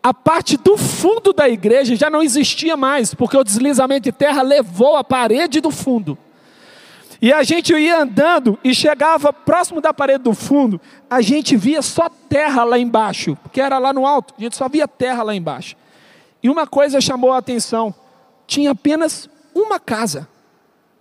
a 0.03 0.15
parte 0.15 0.57
do 0.57 0.79
fundo 0.79 1.33
da 1.33 1.49
igreja 1.49 1.95
já 1.95 2.09
não 2.09 2.23
existia 2.23 2.77
mais, 2.77 3.13
porque 3.13 3.37
o 3.37 3.45
deslizamento 3.45 4.05
de 4.05 4.13
terra 4.13 4.41
levou 4.41 4.97
a 4.97 5.05
parede 5.05 5.61
do 5.61 5.71
fundo. 5.71 6.17
E 7.23 7.33
a 7.33 7.43
gente 7.43 7.75
ia 7.75 8.01
andando 8.01 8.59
e 8.65 8.75
chegava 8.75 9.33
próximo 9.33 9.81
da 9.81 9.93
parede 9.93 10.25
do 10.25 10.33
fundo, 10.33 10.81
a 11.09 11.21
gente 11.21 11.55
via 11.55 11.83
só 11.83 12.09
terra 12.09 12.65
lá 12.65 12.79
embaixo, 12.79 13.37
porque 13.43 13.61
era 13.61 13.79
lá 13.79 13.93
no 13.93 14.07
alto, 14.07 14.35
a 14.39 14.43
gente 14.43 14.57
só 14.57 14.69
via 14.69 14.89
terra 14.89 15.23
lá 15.23 15.35
embaixo. 15.35 15.77
E 16.43 16.49
uma 16.49 16.67
coisa 16.67 17.01
chamou 17.01 17.33
a 17.33 17.39
atenção: 17.39 17.95
tinha 18.47 18.71
apenas 18.71 19.29
uma 19.55 19.79
casa. 19.79 20.27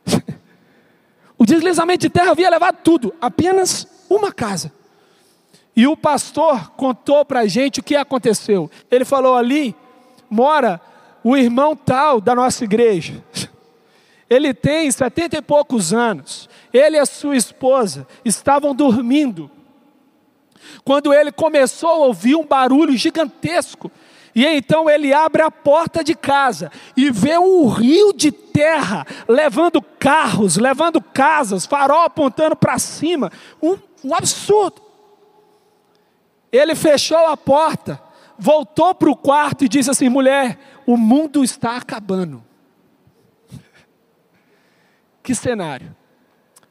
o 1.38 1.46
deslizamento 1.46 2.02
de 2.02 2.10
terra 2.10 2.32
havia 2.32 2.50
levado 2.50 2.80
tudo, 2.84 3.14
apenas 3.22 3.88
uma 4.10 4.34
casa. 4.34 4.74
E 5.74 5.88
o 5.88 5.96
pastor 5.96 6.72
contou 6.72 7.24
para 7.24 7.42
a 7.42 7.48
gente 7.48 7.80
o 7.80 7.84
que 7.84 7.96
aconteceu. 7.96 8.70
Ele 8.92 9.06
falou: 9.06 9.36
ali 9.36 9.74
mora 10.30 10.82
o 11.24 11.38
irmão 11.38 11.78
tal 11.78 12.20
da 12.20 12.36
nossa 12.36 12.66
igreja. 12.66 13.24
Ele 14.30 14.54
tem 14.54 14.92
setenta 14.92 15.38
e 15.38 15.42
poucos 15.42 15.94
anos. 15.94 16.48
Ele 16.72 16.98
e 16.98 17.00
a 17.00 17.06
sua 17.06 17.36
esposa 17.36 18.08
estavam 18.24 18.76
dormindo. 18.76 19.50
Quando 20.84 21.14
ele 21.14 21.32
começou 21.32 21.90
a 21.90 22.08
ouvir 22.08 22.36
um 22.36 22.46
barulho 22.46 22.96
gigantesco. 22.96 23.92
E 24.36 24.46
então 24.46 24.88
ele 24.88 25.12
abre 25.12 25.42
a 25.42 25.50
porta 25.50 26.04
de 26.04 26.14
casa 26.14 26.72
e 26.96 27.10
vê 27.10 27.38
um 27.40 27.68
rio 27.68 28.14
de 28.14 28.32
terra 28.32 29.06
levando 29.28 29.82
carros, 29.82 30.56
levando 30.56 31.02
casas, 31.02 31.66
farol 31.66 32.04
apontando 32.04 32.56
para 32.56 32.78
cima. 32.78 33.32
Um, 33.62 33.78
um 34.04 34.14
absurdo. 34.14 34.82
Ele 36.52 36.76
fechou 36.76 37.26
a 37.28 37.36
porta, 37.36 38.02
voltou 38.38 38.94
para 38.94 39.10
o 39.10 39.16
quarto 39.16 39.66
e 39.66 39.70
disse 39.70 39.90
assim: 39.90 40.10
mulher, 40.10 40.60
o 40.86 40.96
mundo 40.96 41.44
está 41.44 41.78
acabando. 41.78 42.44
Que 45.30 45.36
cenário. 45.36 45.96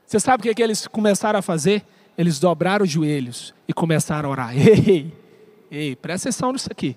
Você 0.04 0.18
sabe 0.18 0.40
o 0.40 0.42
que, 0.42 0.48
é 0.48 0.54
que 0.54 0.60
eles 0.60 0.88
começaram 0.88 1.38
a 1.38 1.42
fazer? 1.42 1.84
Eles 2.16 2.40
dobraram 2.40 2.84
os 2.84 2.90
joelhos 2.90 3.54
e 3.68 3.72
começaram 3.72 4.28
a 4.28 4.32
orar. 4.32 4.50
Ei, 4.58 5.12
ei, 5.70 5.94
presta 5.94 6.28
atenção 6.28 6.52
nisso 6.52 6.66
aqui. 6.68 6.96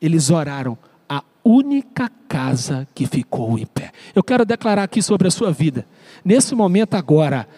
Eles 0.00 0.30
oraram 0.30 0.78
a 1.06 1.22
única 1.44 2.08
casa 2.28 2.86
que 2.94 3.06
ficou 3.06 3.58
em 3.58 3.64
pé. 3.64 3.90
Eu 4.14 4.22
quero 4.22 4.44
declarar 4.44 4.82
aqui 4.82 5.00
sobre 5.00 5.26
a 5.26 5.30
sua 5.30 5.50
vida. 5.50 5.86
Nesse 6.24 6.54
momento 6.54 6.94
agora, 6.94 7.48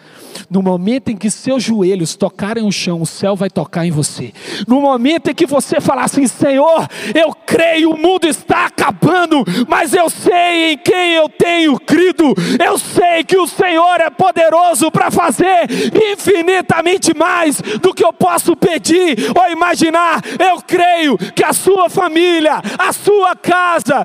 no 0.49 0.61
momento 0.61 1.09
em 1.09 1.17
que 1.17 1.29
seus 1.29 1.63
joelhos 1.63 2.15
tocarem 2.15 2.65
o 2.65 2.71
chão, 2.71 3.01
o 3.01 3.05
céu 3.05 3.35
vai 3.35 3.49
tocar 3.49 3.85
em 3.85 3.91
você. 3.91 4.33
No 4.67 4.81
momento 4.81 5.29
em 5.29 5.35
que 5.35 5.45
você 5.45 5.81
falar 5.81 6.05
assim: 6.05 6.27
Senhor, 6.27 6.87
eu 7.13 7.33
creio, 7.45 7.91
o 7.91 7.97
mundo 7.97 8.25
está 8.27 8.65
acabando, 8.65 9.43
mas 9.67 9.93
eu 9.93 10.09
sei 10.09 10.73
em 10.73 10.77
quem 10.77 11.13
eu 11.13 11.27
tenho 11.29 11.79
crido. 11.79 12.33
Eu 12.63 12.77
sei 12.77 13.23
que 13.23 13.37
o 13.37 13.47
Senhor 13.47 13.99
é 13.99 14.09
poderoso 14.09 14.91
para 14.91 15.11
fazer 15.11 15.67
infinitamente 16.13 17.15
mais 17.15 17.61
do 17.81 17.93
que 17.93 18.03
eu 18.03 18.13
posso 18.13 18.55
pedir 18.55 19.17
ou 19.35 19.51
imaginar. 19.51 20.21
Eu 20.39 20.61
creio 20.61 21.17
que 21.17 21.43
a 21.43 21.53
sua 21.53 21.89
família, 21.89 22.61
a 22.77 22.93
sua 22.93 23.35
casa, 23.35 24.03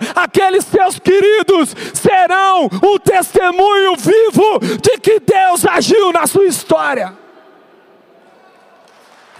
seus 0.62 0.98
queridos 0.98 1.74
serão 1.94 2.66
um 2.82 2.98
testemunho 2.98 3.96
vivo 3.96 4.58
de 4.80 4.98
que 4.98 5.20
Deus 5.20 5.64
agiu 5.66 6.12
na 6.12 6.26
sua 6.26 6.46
história. 6.46 7.16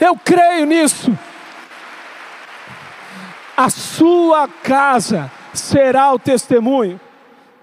Eu 0.00 0.16
creio 0.16 0.66
nisso. 0.66 1.16
A 3.57 3.70
sua 3.70 4.46
casa 4.46 5.31
será 5.55 6.12
o 6.12 6.18
testemunho. 6.18 7.00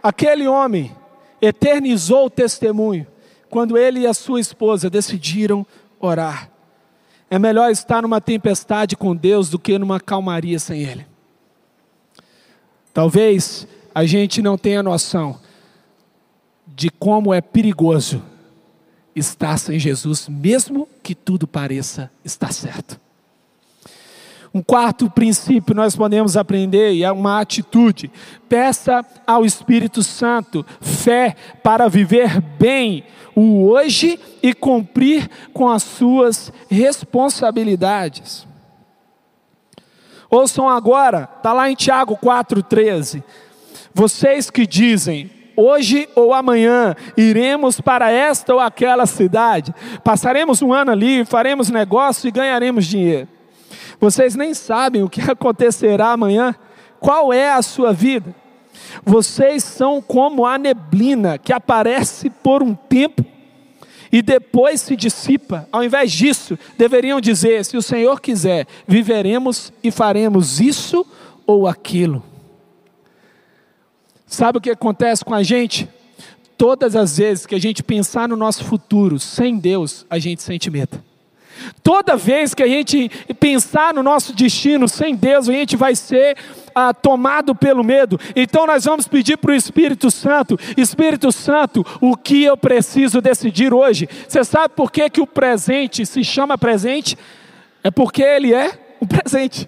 Aquele 0.01 0.47
homem 0.47 0.95
eternizou 1.41 2.25
o 2.25 2.29
testemunho 2.29 3.07
quando 3.49 3.77
ele 3.77 3.99
e 3.99 4.07
a 4.07 4.13
sua 4.13 4.39
esposa 4.39 4.89
decidiram 4.89 5.65
orar. 5.99 6.49
É 7.29 7.39
melhor 7.39 7.71
estar 7.71 8.01
numa 8.01 8.21
tempestade 8.21 8.95
com 8.95 9.15
Deus 9.15 9.49
do 9.49 9.57
que 9.57 9.77
numa 9.79 9.99
calmaria 9.99 10.59
sem 10.59 10.81
Ele. 10.81 11.12
Talvez 12.93 13.67
a 13.93 14.05
gente 14.05 14.41
não 14.41 14.57
tenha 14.57 14.83
noção 14.83 15.39
de 16.67 16.89
como 16.89 17.33
é 17.33 17.41
perigoso 17.41 18.21
estar 19.15 19.57
sem 19.57 19.79
Jesus, 19.79 20.27
mesmo 20.27 20.87
que 21.01 21.13
tudo 21.13 21.47
pareça 21.47 22.11
estar 22.23 22.51
certo. 22.51 22.99
Um 24.53 24.61
quarto 24.61 25.09
princípio 25.09 25.73
nós 25.73 25.95
podemos 25.95 26.37
aprender 26.37 26.93
e 26.93 27.03
é 27.03 27.11
uma 27.11 27.41
atitude. 27.41 28.11
Peça 28.47 29.03
ao 29.25 29.43
Espírito 29.43 30.03
Santo 30.03 30.63
fé 30.79 31.35
para 31.63 31.89
viver 31.89 32.39
bem 32.59 33.03
o 33.35 33.65
hoje 33.65 34.19
e 34.43 34.53
cumprir 34.53 35.27
com 35.51 35.67
as 35.67 35.81
suas 35.81 36.53
responsabilidades. 36.69 38.45
Ouçam 40.33 40.67
agora, 40.67 41.29
está 41.37 41.53
lá 41.53 41.69
em 41.69 41.75
Tiago 41.75 42.17
4,13. 42.17 43.21
Vocês 43.93 44.49
que 44.49 44.65
dizem, 44.65 45.29
hoje 45.55 46.09
ou 46.15 46.33
amanhã 46.33 46.95
iremos 47.15 47.79
para 47.79 48.09
esta 48.09 48.51
ou 48.51 48.59
aquela 48.59 49.05
cidade, 49.05 49.71
passaremos 50.03 50.63
um 50.63 50.73
ano 50.73 50.89
ali, 50.89 51.23
faremos 51.23 51.69
negócio 51.69 52.27
e 52.27 52.31
ganharemos 52.31 52.87
dinheiro. 52.87 53.27
Vocês 53.99 54.33
nem 54.33 54.55
sabem 54.55 55.03
o 55.03 55.09
que 55.09 55.21
acontecerá 55.29 56.07
amanhã, 56.07 56.55
qual 56.99 57.31
é 57.31 57.51
a 57.51 57.61
sua 57.61 57.93
vida. 57.93 58.33
Vocês 59.05 59.63
são 59.63 60.01
como 60.01 60.47
a 60.47 60.57
neblina 60.57 61.37
que 61.37 61.53
aparece 61.53 62.31
por 62.31 62.63
um 62.63 62.73
tempo 62.73 63.23
e 64.13 64.21
depois 64.21 64.79
se 64.79 64.95
dissipa. 64.95 65.67
Ao 65.71 65.83
invés 65.83 66.11
disso, 66.11 66.57
deveriam 66.77 67.19
dizer: 67.19 67.65
se 67.65 67.75
o 67.75 67.81
Senhor 67.81 68.21
quiser, 68.21 68.67
viveremos 68.87 69.73
e 69.83 69.89
faremos 69.89 70.61
isso 70.61 71.03
ou 71.47 71.67
aquilo. 71.67 72.23
Sabe 74.27 74.59
o 74.59 74.61
que 74.61 74.69
acontece 74.69 75.25
com 75.25 75.33
a 75.33 75.41
gente? 75.41 75.89
Todas 76.55 76.95
as 76.95 77.17
vezes 77.17 77.47
que 77.47 77.55
a 77.55 77.59
gente 77.59 77.81
pensar 77.81 78.29
no 78.29 78.35
nosso 78.35 78.63
futuro 78.63 79.19
sem 79.19 79.57
Deus, 79.57 80.05
a 80.07 80.19
gente 80.19 80.43
sente 80.43 80.69
medo. 80.69 81.03
Toda 81.81 82.15
vez 82.15 82.53
que 82.53 82.61
a 82.61 82.67
gente 82.67 83.09
pensar 83.39 83.93
no 83.93 84.03
nosso 84.03 84.33
destino 84.33 84.87
sem 84.87 85.15
Deus, 85.15 85.49
a 85.49 85.53
gente 85.53 85.75
vai 85.75 85.95
ser 85.95 86.37
ah, 86.75 86.93
tomado 86.93 87.55
pelo 87.55 87.83
medo. 87.83 88.19
Então 88.35 88.65
nós 88.65 88.85
vamos 88.85 89.07
pedir 89.07 89.37
para 89.37 89.51
o 89.51 89.55
Espírito 89.55 90.09
Santo: 90.11 90.57
Espírito 90.77 91.31
Santo, 91.31 91.85
o 92.01 92.15
que 92.15 92.43
eu 92.43 92.57
preciso 92.57 93.21
decidir 93.21 93.73
hoje? 93.73 94.07
Você 94.27 94.43
sabe 94.43 94.73
por 94.75 94.91
que, 94.91 95.09
que 95.09 95.21
o 95.21 95.27
presente 95.27 96.05
se 96.05 96.23
chama 96.23 96.57
presente? 96.57 97.17
É 97.83 97.91
porque 97.91 98.21
ele 98.21 98.53
é 98.53 98.71
um 99.01 99.05
presente 99.05 99.67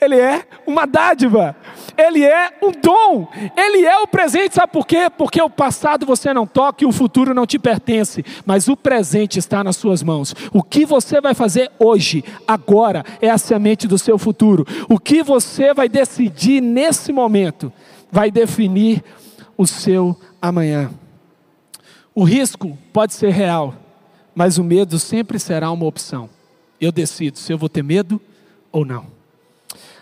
ele 0.00 0.16
é 0.16 0.46
uma 0.66 0.86
dádiva, 0.86 1.54
ele 1.96 2.24
é 2.24 2.52
um 2.62 2.72
dom, 2.72 3.28
ele 3.56 3.84
é 3.84 3.98
o 3.98 4.06
presente, 4.06 4.54
sabe 4.54 4.72
por 4.72 4.86
quê? 4.86 5.10
Porque 5.16 5.40
o 5.40 5.50
passado 5.50 6.06
você 6.06 6.32
não 6.32 6.46
toca 6.46 6.84
e 6.84 6.86
o 6.86 6.92
futuro 6.92 7.34
não 7.34 7.46
te 7.46 7.58
pertence, 7.58 8.24
mas 8.46 8.68
o 8.68 8.76
presente 8.76 9.38
está 9.38 9.62
nas 9.62 9.76
suas 9.76 10.02
mãos. 10.02 10.34
O 10.52 10.62
que 10.62 10.86
você 10.86 11.20
vai 11.20 11.34
fazer 11.34 11.70
hoje, 11.78 12.24
agora, 12.48 13.04
é 13.20 13.28
a 13.28 13.38
semente 13.38 13.86
do 13.86 13.98
seu 13.98 14.18
futuro. 14.18 14.66
O 14.88 14.98
que 14.98 15.22
você 15.22 15.74
vai 15.74 15.88
decidir 15.88 16.60
nesse 16.60 17.12
momento 17.12 17.72
vai 18.10 18.30
definir 18.30 19.04
o 19.56 19.66
seu 19.66 20.16
amanhã. 20.40 20.90
O 22.14 22.24
risco 22.24 22.76
pode 22.92 23.12
ser 23.12 23.30
real, 23.30 23.74
mas 24.34 24.58
o 24.58 24.64
medo 24.64 24.98
sempre 24.98 25.38
será 25.38 25.70
uma 25.70 25.86
opção. 25.86 26.28
Eu 26.80 26.90
decido 26.90 27.38
se 27.38 27.52
eu 27.52 27.58
vou 27.58 27.68
ter 27.68 27.84
medo 27.84 28.20
ou 28.72 28.84
não. 28.84 29.19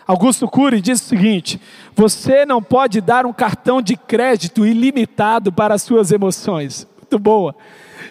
Augusto 0.09 0.47
Cury 0.47 0.81
diz 0.81 0.99
o 0.99 1.05
seguinte: 1.05 1.61
você 1.95 2.43
não 2.43 2.63
pode 2.63 2.99
dar 2.99 3.27
um 3.27 3.31
cartão 3.31 3.79
de 3.79 3.95
crédito 3.95 4.65
ilimitado 4.65 5.51
para 5.51 5.75
as 5.75 5.83
suas 5.83 6.11
emoções. 6.11 6.87
Muito 6.97 7.19
boa. 7.19 7.55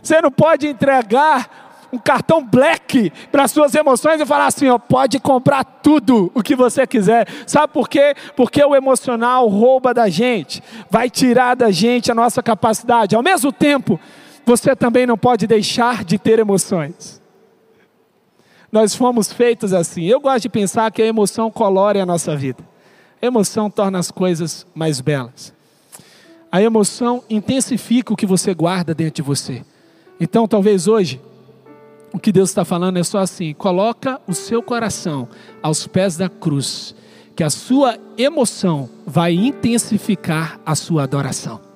Você 0.00 0.20
não 0.20 0.30
pode 0.30 0.68
entregar 0.68 1.88
um 1.92 1.98
cartão 1.98 2.44
black 2.44 3.12
para 3.32 3.42
as 3.42 3.50
suas 3.50 3.74
emoções 3.74 4.20
e 4.20 4.26
falar 4.26 4.46
assim, 4.46 4.68
ó, 4.68 4.78
pode 4.78 5.18
comprar 5.18 5.64
tudo 5.64 6.30
o 6.36 6.40
que 6.40 6.54
você 6.54 6.86
quiser. 6.86 7.26
Sabe 7.48 7.72
por 7.72 7.88
quê? 7.88 8.14
Porque 8.36 8.62
o 8.62 8.76
emocional 8.76 9.48
rouba 9.48 9.92
da 9.92 10.08
gente, 10.08 10.62
vai 10.88 11.10
tirar 11.10 11.56
da 11.56 11.72
gente 11.72 12.12
a 12.12 12.14
nossa 12.14 12.40
capacidade. 12.40 13.16
Ao 13.16 13.24
mesmo 13.24 13.50
tempo, 13.50 13.98
você 14.46 14.76
também 14.76 15.04
não 15.04 15.18
pode 15.18 15.48
deixar 15.48 16.04
de 16.04 16.16
ter 16.16 16.38
emoções. 16.38 17.20
Nós 18.70 18.94
fomos 18.94 19.32
feitos 19.32 19.72
assim. 19.72 20.04
Eu 20.04 20.20
gosto 20.20 20.42
de 20.42 20.48
pensar 20.48 20.90
que 20.90 21.02
a 21.02 21.06
emoção 21.06 21.50
colore 21.50 22.00
a 22.00 22.06
nossa 22.06 22.36
vida. 22.36 22.62
A 23.20 23.26
emoção 23.26 23.70
torna 23.70 23.98
as 23.98 24.10
coisas 24.10 24.66
mais 24.74 25.00
belas. 25.00 25.52
A 26.50 26.62
emoção 26.62 27.22
intensifica 27.28 28.12
o 28.12 28.16
que 28.16 28.26
você 28.26 28.54
guarda 28.54 28.94
dentro 28.94 29.16
de 29.16 29.22
você. 29.22 29.64
Então, 30.20 30.48
talvez 30.48 30.86
hoje, 30.88 31.20
o 32.12 32.18
que 32.18 32.32
Deus 32.32 32.48
está 32.48 32.64
falando 32.64 32.98
é 32.98 33.04
só 33.04 33.18
assim: 33.18 33.52
coloca 33.54 34.20
o 34.26 34.34
seu 34.34 34.62
coração 34.62 35.28
aos 35.62 35.86
pés 35.86 36.16
da 36.16 36.28
cruz, 36.28 36.94
que 37.36 37.44
a 37.44 37.50
sua 37.50 37.98
emoção 38.16 38.88
vai 39.06 39.34
intensificar 39.34 40.58
a 40.64 40.74
sua 40.74 41.02
adoração. 41.02 41.67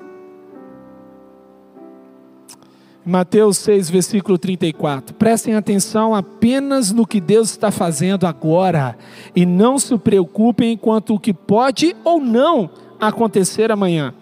Mateus 3.05 3.59
6, 3.59 3.91
versículo 3.91 4.39
34. 4.39 5.15
Prestem 5.15 5.55
atenção 5.55 6.15
apenas 6.15 6.93
no 6.93 7.07
que 7.07 7.21
Deus 7.21 7.51
está 7.51 7.71
fazendo 7.73 8.27
agora 8.27 8.97
e 9.35 9.45
não 9.45 9.79
se 9.79 9.99
preocupem 9.99 10.77
quanto 10.77 11.15
o 11.15 11.19
que 11.19 11.35
pode 11.35 11.97
ou 12.05 12.21
não 12.21 12.71
acontecer 13.01 13.73
amanhã. 13.73 14.15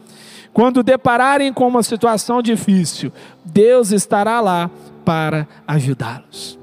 Quando 0.53 0.83
depararem 0.83 1.53
com 1.53 1.69
uma 1.69 1.83
situação 1.83 2.40
difícil, 2.40 3.12
Deus 3.45 3.93
estará 3.93 4.40
lá 4.40 4.71
para 5.05 5.47
ajudá-los. 5.66 6.59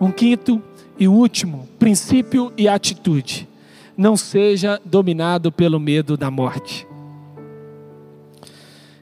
Um 0.00 0.12
quinto 0.12 0.62
e 0.98 1.08
último 1.08 1.68
princípio 1.78 2.52
e 2.56 2.68
atitude: 2.68 3.48
não 3.96 4.16
seja 4.16 4.80
dominado 4.84 5.50
pelo 5.50 5.80
medo 5.80 6.16
da 6.16 6.30
morte. 6.30 6.86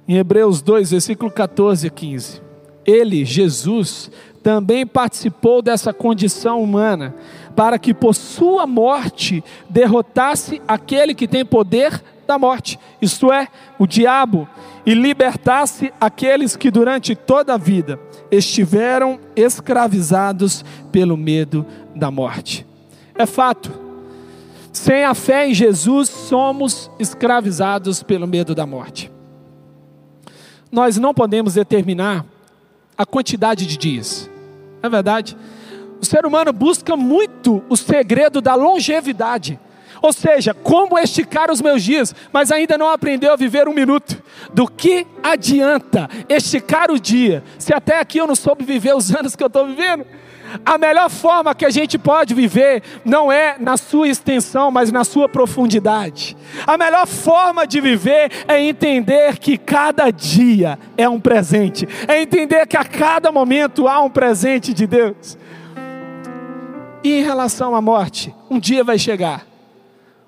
Em 0.07 0.17
Hebreus 0.17 0.61
2, 0.61 0.91
versículo 0.91 1.31
14 1.31 1.87
e 1.87 1.91
15. 1.91 2.43
Ele, 2.85 3.25
Jesus, 3.25 4.11
também 4.43 4.87
participou 4.87 5.63
dessa 5.63 5.93
condição 5.93 6.63
humana, 6.63 7.15
para 7.57 7.79
que 7.79 7.95
por 7.95 8.15
sua 8.15 8.67
morte 8.67 9.43
derrotasse 9.71 10.61
aquele 10.69 11.15
que 11.15 11.27
tem 11.27 11.45
poder 11.45 12.03
da 12.27 12.39
morte, 12.39 12.79
isto 13.01 13.33
é, 13.33 13.49
o 13.79 13.87
diabo, 13.87 14.49
e 14.85 14.93
libertasse 14.93 15.93
aqueles 16.01 16.57
que 16.57 16.71
durante 16.71 17.15
toda 17.15 17.55
a 17.55 17.59
vida 17.59 17.99
estiveram 18.31 19.19
escravizados 19.35 20.65
pelo 20.93 21.17
medo 21.17 21.65
da 21.95 22.11
morte. 22.11 22.67
É 23.15 23.25
fato, 23.25 23.73
sem 24.73 25.05
a 25.05 25.15
fé 25.15 25.49
em 25.49 25.55
Jesus, 25.55 26.09
somos 26.09 26.91
escravizados 26.99 28.03
pelo 28.03 28.27
medo 28.27 28.55
da 28.55 28.67
morte. 28.67 29.14
Nós 30.75 30.97
não 30.97 31.15
podemos 31.15 31.55
determinar 31.55 32.27
a 32.99 33.07
quantidade 33.07 33.65
de 33.65 33.77
dias, 33.77 34.29
não 34.83 34.89
é 34.89 34.91
verdade? 34.91 35.37
O 36.03 36.05
ser 36.05 36.27
humano 36.27 36.53
busca 36.53 36.97
muito 36.97 37.63
o 37.69 37.77
segredo 37.77 38.41
da 38.41 38.57
longevidade. 38.57 39.57
Ou 40.03 40.13
seja, 40.13 40.53
como 40.53 40.99
esticar 40.99 41.49
os 41.49 41.63
meus 41.63 41.81
dias, 41.81 42.13
mas 42.33 42.51
ainda 42.51 42.77
não 42.77 42.89
aprendeu 42.89 43.33
a 43.33 43.37
viver 43.37 43.69
um 43.69 43.73
minuto. 43.73 44.21
Do 44.53 44.67
que 44.67 45.07
adianta 45.23 46.11
esticar 46.29 46.91
o 46.91 46.99
dia, 46.99 47.45
se 47.57 47.73
até 47.73 48.01
aqui 48.01 48.19
eu 48.19 48.27
não 48.27 48.35
soube 48.35 48.65
viver 48.65 48.97
os 48.97 49.15
anos 49.15 49.37
que 49.37 49.45
eu 49.45 49.47
estou 49.47 49.69
vivendo? 49.69 50.05
A 50.65 50.77
melhor 50.77 51.09
forma 51.09 51.55
que 51.55 51.65
a 51.65 51.71
gente 51.71 51.97
pode 51.97 52.35
viver 52.35 52.83
não 53.05 53.33
é 53.33 53.57
na 53.59 53.77
sua 53.77 54.09
extensão, 54.09 54.71
mas 54.71 54.93
na 54.93 55.05
sua 55.05 55.29
profundidade. 55.29 56.37
A 56.67 56.77
melhor 56.77 57.07
forma 57.07 57.67
de 57.67 57.81
viver 57.81 58.31
é 58.47 58.61
entender 58.61 59.39
que 59.39 59.57
cada 59.57 60.11
dia 60.11 60.79
é 60.97 61.09
um 61.09 61.19
presente, 61.21 61.89
é 62.07 62.21
entender 62.21 62.67
que 62.67 62.77
a 62.77 62.85
cada 62.85 63.33
momento 63.33 63.89
há 63.89 64.01
um 64.03 64.11
presente 64.11 64.75
de 64.75 64.87
Deus. 64.87 65.39
E 67.03 67.21
em 67.21 67.23
relação 67.23 67.75
à 67.75 67.81
morte, 67.81 68.35
um 68.51 68.59
dia 68.59 68.85
vai 68.85 68.99
chegar 68.99 69.55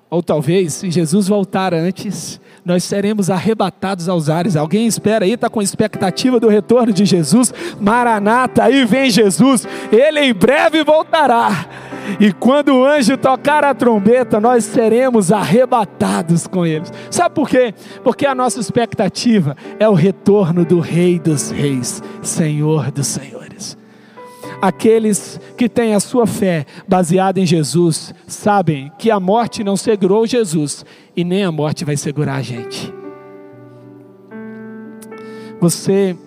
ou 0.09 0.23
talvez, 0.23 0.73
se 0.73 0.89
Jesus 0.89 1.27
voltar 1.27 1.73
antes, 1.73 2.39
nós 2.67 2.83
seremos 2.83 3.29
arrebatados 3.29 4.09
aos 4.09 4.29
ares. 4.29 4.57
Alguém 4.57 4.85
espera 4.85 5.23
aí, 5.23 5.31
está 5.31 5.49
com 5.49 5.61
expectativa 5.61 6.37
do 6.37 6.49
retorno 6.49 6.91
de 6.91 7.05
Jesus? 7.05 7.53
Maranata, 7.79 8.65
aí 8.65 8.83
vem 8.83 9.09
Jesus, 9.09 9.65
ele 9.89 10.19
em 10.19 10.33
breve 10.33 10.83
voltará. 10.83 11.65
E 12.19 12.33
quando 12.33 12.75
o 12.75 12.85
anjo 12.85 13.17
tocar 13.17 13.63
a 13.63 13.73
trombeta, 13.73 14.39
nós 14.39 14.65
seremos 14.65 15.31
arrebatados 15.31 16.45
com 16.45 16.65
eles. 16.65 16.91
Sabe 17.09 17.33
por 17.33 17.49
quê? 17.49 17.73
Porque 18.03 18.25
a 18.25 18.35
nossa 18.35 18.59
expectativa 18.59 19.55
é 19.79 19.87
o 19.87 19.93
retorno 19.93 20.65
do 20.65 20.81
Rei 20.81 21.19
dos 21.19 21.49
Reis, 21.51 22.03
Senhor 22.21 22.91
dos 22.91 23.07
Senhores. 23.07 23.77
Aqueles 24.61 25.39
que 25.55 25.69
têm 25.69 25.93
a 25.93 25.99
sua 25.99 26.25
fé 26.25 26.65
baseada 26.87 27.39
em 27.39 27.45
Jesus 27.45 28.13
sabem 28.25 28.91
que 28.97 29.11
a 29.11 29.19
morte 29.19 29.63
não 29.63 29.77
segurou 29.77 30.25
Jesus 30.25 30.83
e 31.15 31.23
nem 31.23 31.43
a 31.43 31.51
morte 31.51 31.85
vai 31.85 31.95
segurar 31.95 32.35
a 32.35 32.41
gente. 32.41 32.91
Você 35.59 36.17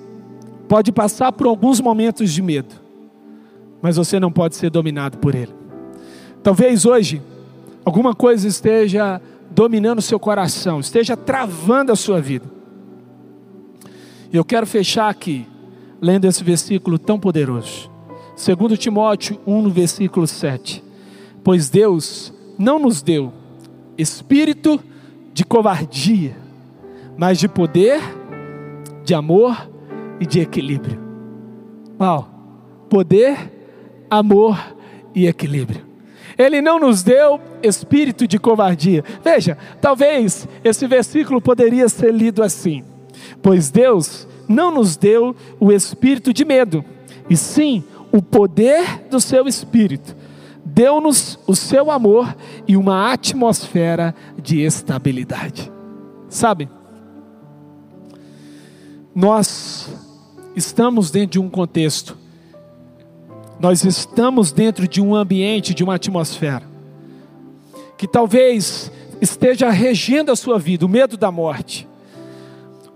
pode 0.69 0.93
passar 0.93 1.33
por 1.33 1.47
alguns 1.47 1.81
momentos 1.81 2.33
de 2.33 2.41
medo, 2.41 2.75
mas 3.83 3.97
você 3.97 4.21
não 4.21 4.31
pode 4.31 4.55
ser 4.55 4.71
dominado 4.71 5.19
por 5.19 5.35
ele. 5.35 5.53
Talvez 6.43 6.87
hoje 6.87 7.21
alguma 7.85 8.15
coisa 8.15 8.47
esteja 8.47 9.21
dominando 9.51 10.01
seu 10.01 10.21
coração, 10.21 10.79
esteja 10.79 11.17
travando 11.17 11.91
a 11.91 11.97
sua 11.97 12.21
vida. 12.21 12.47
Eu 14.33 14.45
quero 14.45 14.67
fechar 14.67 15.09
aqui 15.09 15.45
lendo 16.01 16.25
esse 16.25 16.45
versículo 16.45 16.99
tão 16.99 17.19
poderoso. 17.19 17.91
Segundo 18.41 18.75
Timóteo 18.75 19.39
1, 19.47 19.61
no 19.61 19.69
versículo 19.69 20.27
7. 20.27 20.83
Pois 21.45 21.69
Deus 21.69 22.33
não 22.59 22.79
nos 22.79 23.03
deu 23.03 23.31
espírito 23.99 24.81
de 25.31 25.45
covardia, 25.45 26.35
mas 27.19 27.39
de 27.39 27.47
poder, 27.47 28.01
de 29.05 29.13
amor 29.13 29.69
e 30.19 30.25
de 30.25 30.41
equilíbrio. 30.41 30.99
Uau! 32.01 32.31
Poder, 32.89 33.37
amor 34.09 34.59
e 35.15 35.27
equilíbrio. 35.27 35.85
Ele 36.39 36.63
não 36.63 36.81
nos 36.81 37.03
deu 37.03 37.39
espírito 37.63 38.27
de 38.27 38.39
covardia. 38.39 39.05
Veja, 39.23 39.59
talvez 39.83 40.49
esse 40.65 40.87
versículo 40.87 41.43
poderia 41.43 41.91
ser 41.91 42.11
lido 42.11 42.43
assim: 42.43 42.85
Pois 43.43 43.71
Deus 43.71 44.27
não 44.49 44.71
nos 44.71 44.97
deu 44.97 45.37
o 45.61 45.71
espírito 45.71 46.33
de 46.33 46.43
medo, 46.43 46.83
e 47.29 47.37
sim 47.37 47.85
o 48.13 48.21
poder 48.21 49.07
do 49.11 49.21
seu 49.21 49.47
espírito, 49.47 50.17
deu-nos 50.65 51.39
o 51.47 51.55
seu 51.55 51.91
amor 51.91 52.35
e 52.67 52.77
uma 52.77 53.13
atmosfera 53.13 54.15
de 54.41 54.61
estabilidade. 54.61 55.71
Sabe? 56.29 56.69
Nós 59.15 59.89
estamos 60.55 61.11
dentro 61.11 61.33
de 61.33 61.39
um 61.41 61.51
contexto, 61.51 62.17
nós 63.59 63.85
estamos 63.85 64.53
dentro 64.53 64.89
de 64.89 65.01
um 65.01 65.15
ambiente, 65.15 65.75
de 65.75 65.85
uma 65.85 65.97
atmosfera, 65.97 66.63
que 67.99 68.07
talvez 68.07 68.91
esteja 69.21 69.69
regendo 69.71 70.33
a 70.33 70.37
sua 70.37 70.59
vida, 70.59 70.87
o 70.87 70.89
medo 70.89 71.17
da 71.17 71.31
morte 71.31 71.90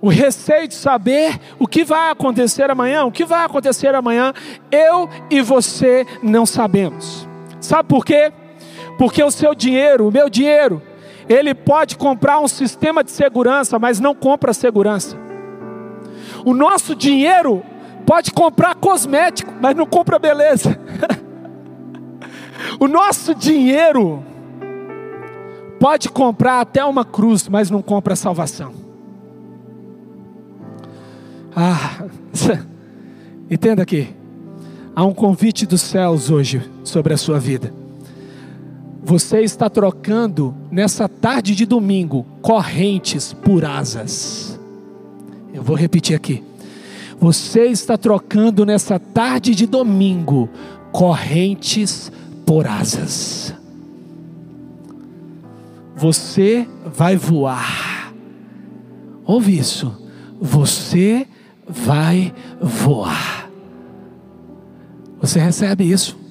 o 0.04 0.10
receio 0.10 0.68
de 0.68 0.74
saber 0.74 1.40
o 1.58 1.66
que 1.66 1.82
vai 1.82 2.10
acontecer 2.10 2.70
amanhã, 2.70 3.06
o 3.06 3.10
que 3.10 3.24
vai 3.24 3.42
acontecer 3.42 3.94
amanhã, 3.94 4.34
eu 4.70 5.08
e 5.30 5.40
você 5.40 6.06
não 6.22 6.44
sabemos. 6.44 7.26
Sabe 7.58 7.88
por 7.88 8.04
quê? 8.04 8.30
Porque 8.98 9.24
o 9.24 9.30
seu 9.30 9.54
dinheiro, 9.54 10.06
o 10.06 10.12
meu 10.12 10.28
dinheiro, 10.28 10.82
ele 11.26 11.54
pode 11.54 11.96
comprar 11.96 12.38
um 12.38 12.46
sistema 12.46 13.02
de 13.02 13.12
segurança, 13.12 13.78
mas 13.78 13.98
não 13.98 14.14
compra 14.14 14.52
segurança. 14.52 15.16
O 16.44 16.52
nosso 16.52 16.94
dinheiro 16.94 17.64
pode 18.04 18.30
comprar 18.30 18.74
cosmético, 18.74 19.54
mas 19.58 19.74
não 19.74 19.86
compra 19.86 20.18
beleza. 20.18 20.78
o 22.78 22.86
nosso 22.86 23.34
dinheiro 23.34 24.22
pode 25.80 26.10
comprar 26.10 26.60
até 26.60 26.84
uma 26.84 27.06
cruz, 27.06 27.48
mas 27.48 27.70
não 27.70 27.80
compra 27.80 28.14
salvação. 28.14 28.83
Ah, 31.56 32.04
entenda 33.50 33.82
aqui. 33.82 34.08
Há 34.96 35.04
um 35.04 35.14
convite 35.14 35.66
dos 35.66 35.82
céus 35.82 36.30
hoje 36.30 36.62
sobre 36.82 37.14
a 37.14 37.16
sua 37.16 37.38
vida. 37.38 37.72
Você 39.04 39.40
está 39.42 39.68
trocando 39.68 40.54
nessa 40.70 41.08
tarde 41.08 41.54
de 41.54 41.66
domingo 41.66 42.24
correntes 42.40 43.32
por 43.32 43.64
asas. 43.64 44.58
Eu 45.52 45.62
vou 45.62 45.76
repetir 45.76 46.16
aqui. 46.16 46.42
Você 47.20 47.66
está 47.66 47.96
trocando 47.96 48.64
nessa 48.66 48.98
tarde 48.98 49.54
de 49.54 49.66
domingo 49.66 50.48
correntes 50.90 52.10
por 52.44 52.66
asas. 52.66 53.54
Você 55.94 56.66
vai 56.84 57.16
voar. 57.16 58.12
Ouve 59.24 59.56
isso. 59.56 59.96
Você 60.40 61.26
vai 61.68 62.32
voar. 62.60 63.50
Você 65.20 65.38
recebe 65.40 65.84
isso? 65.84 66.23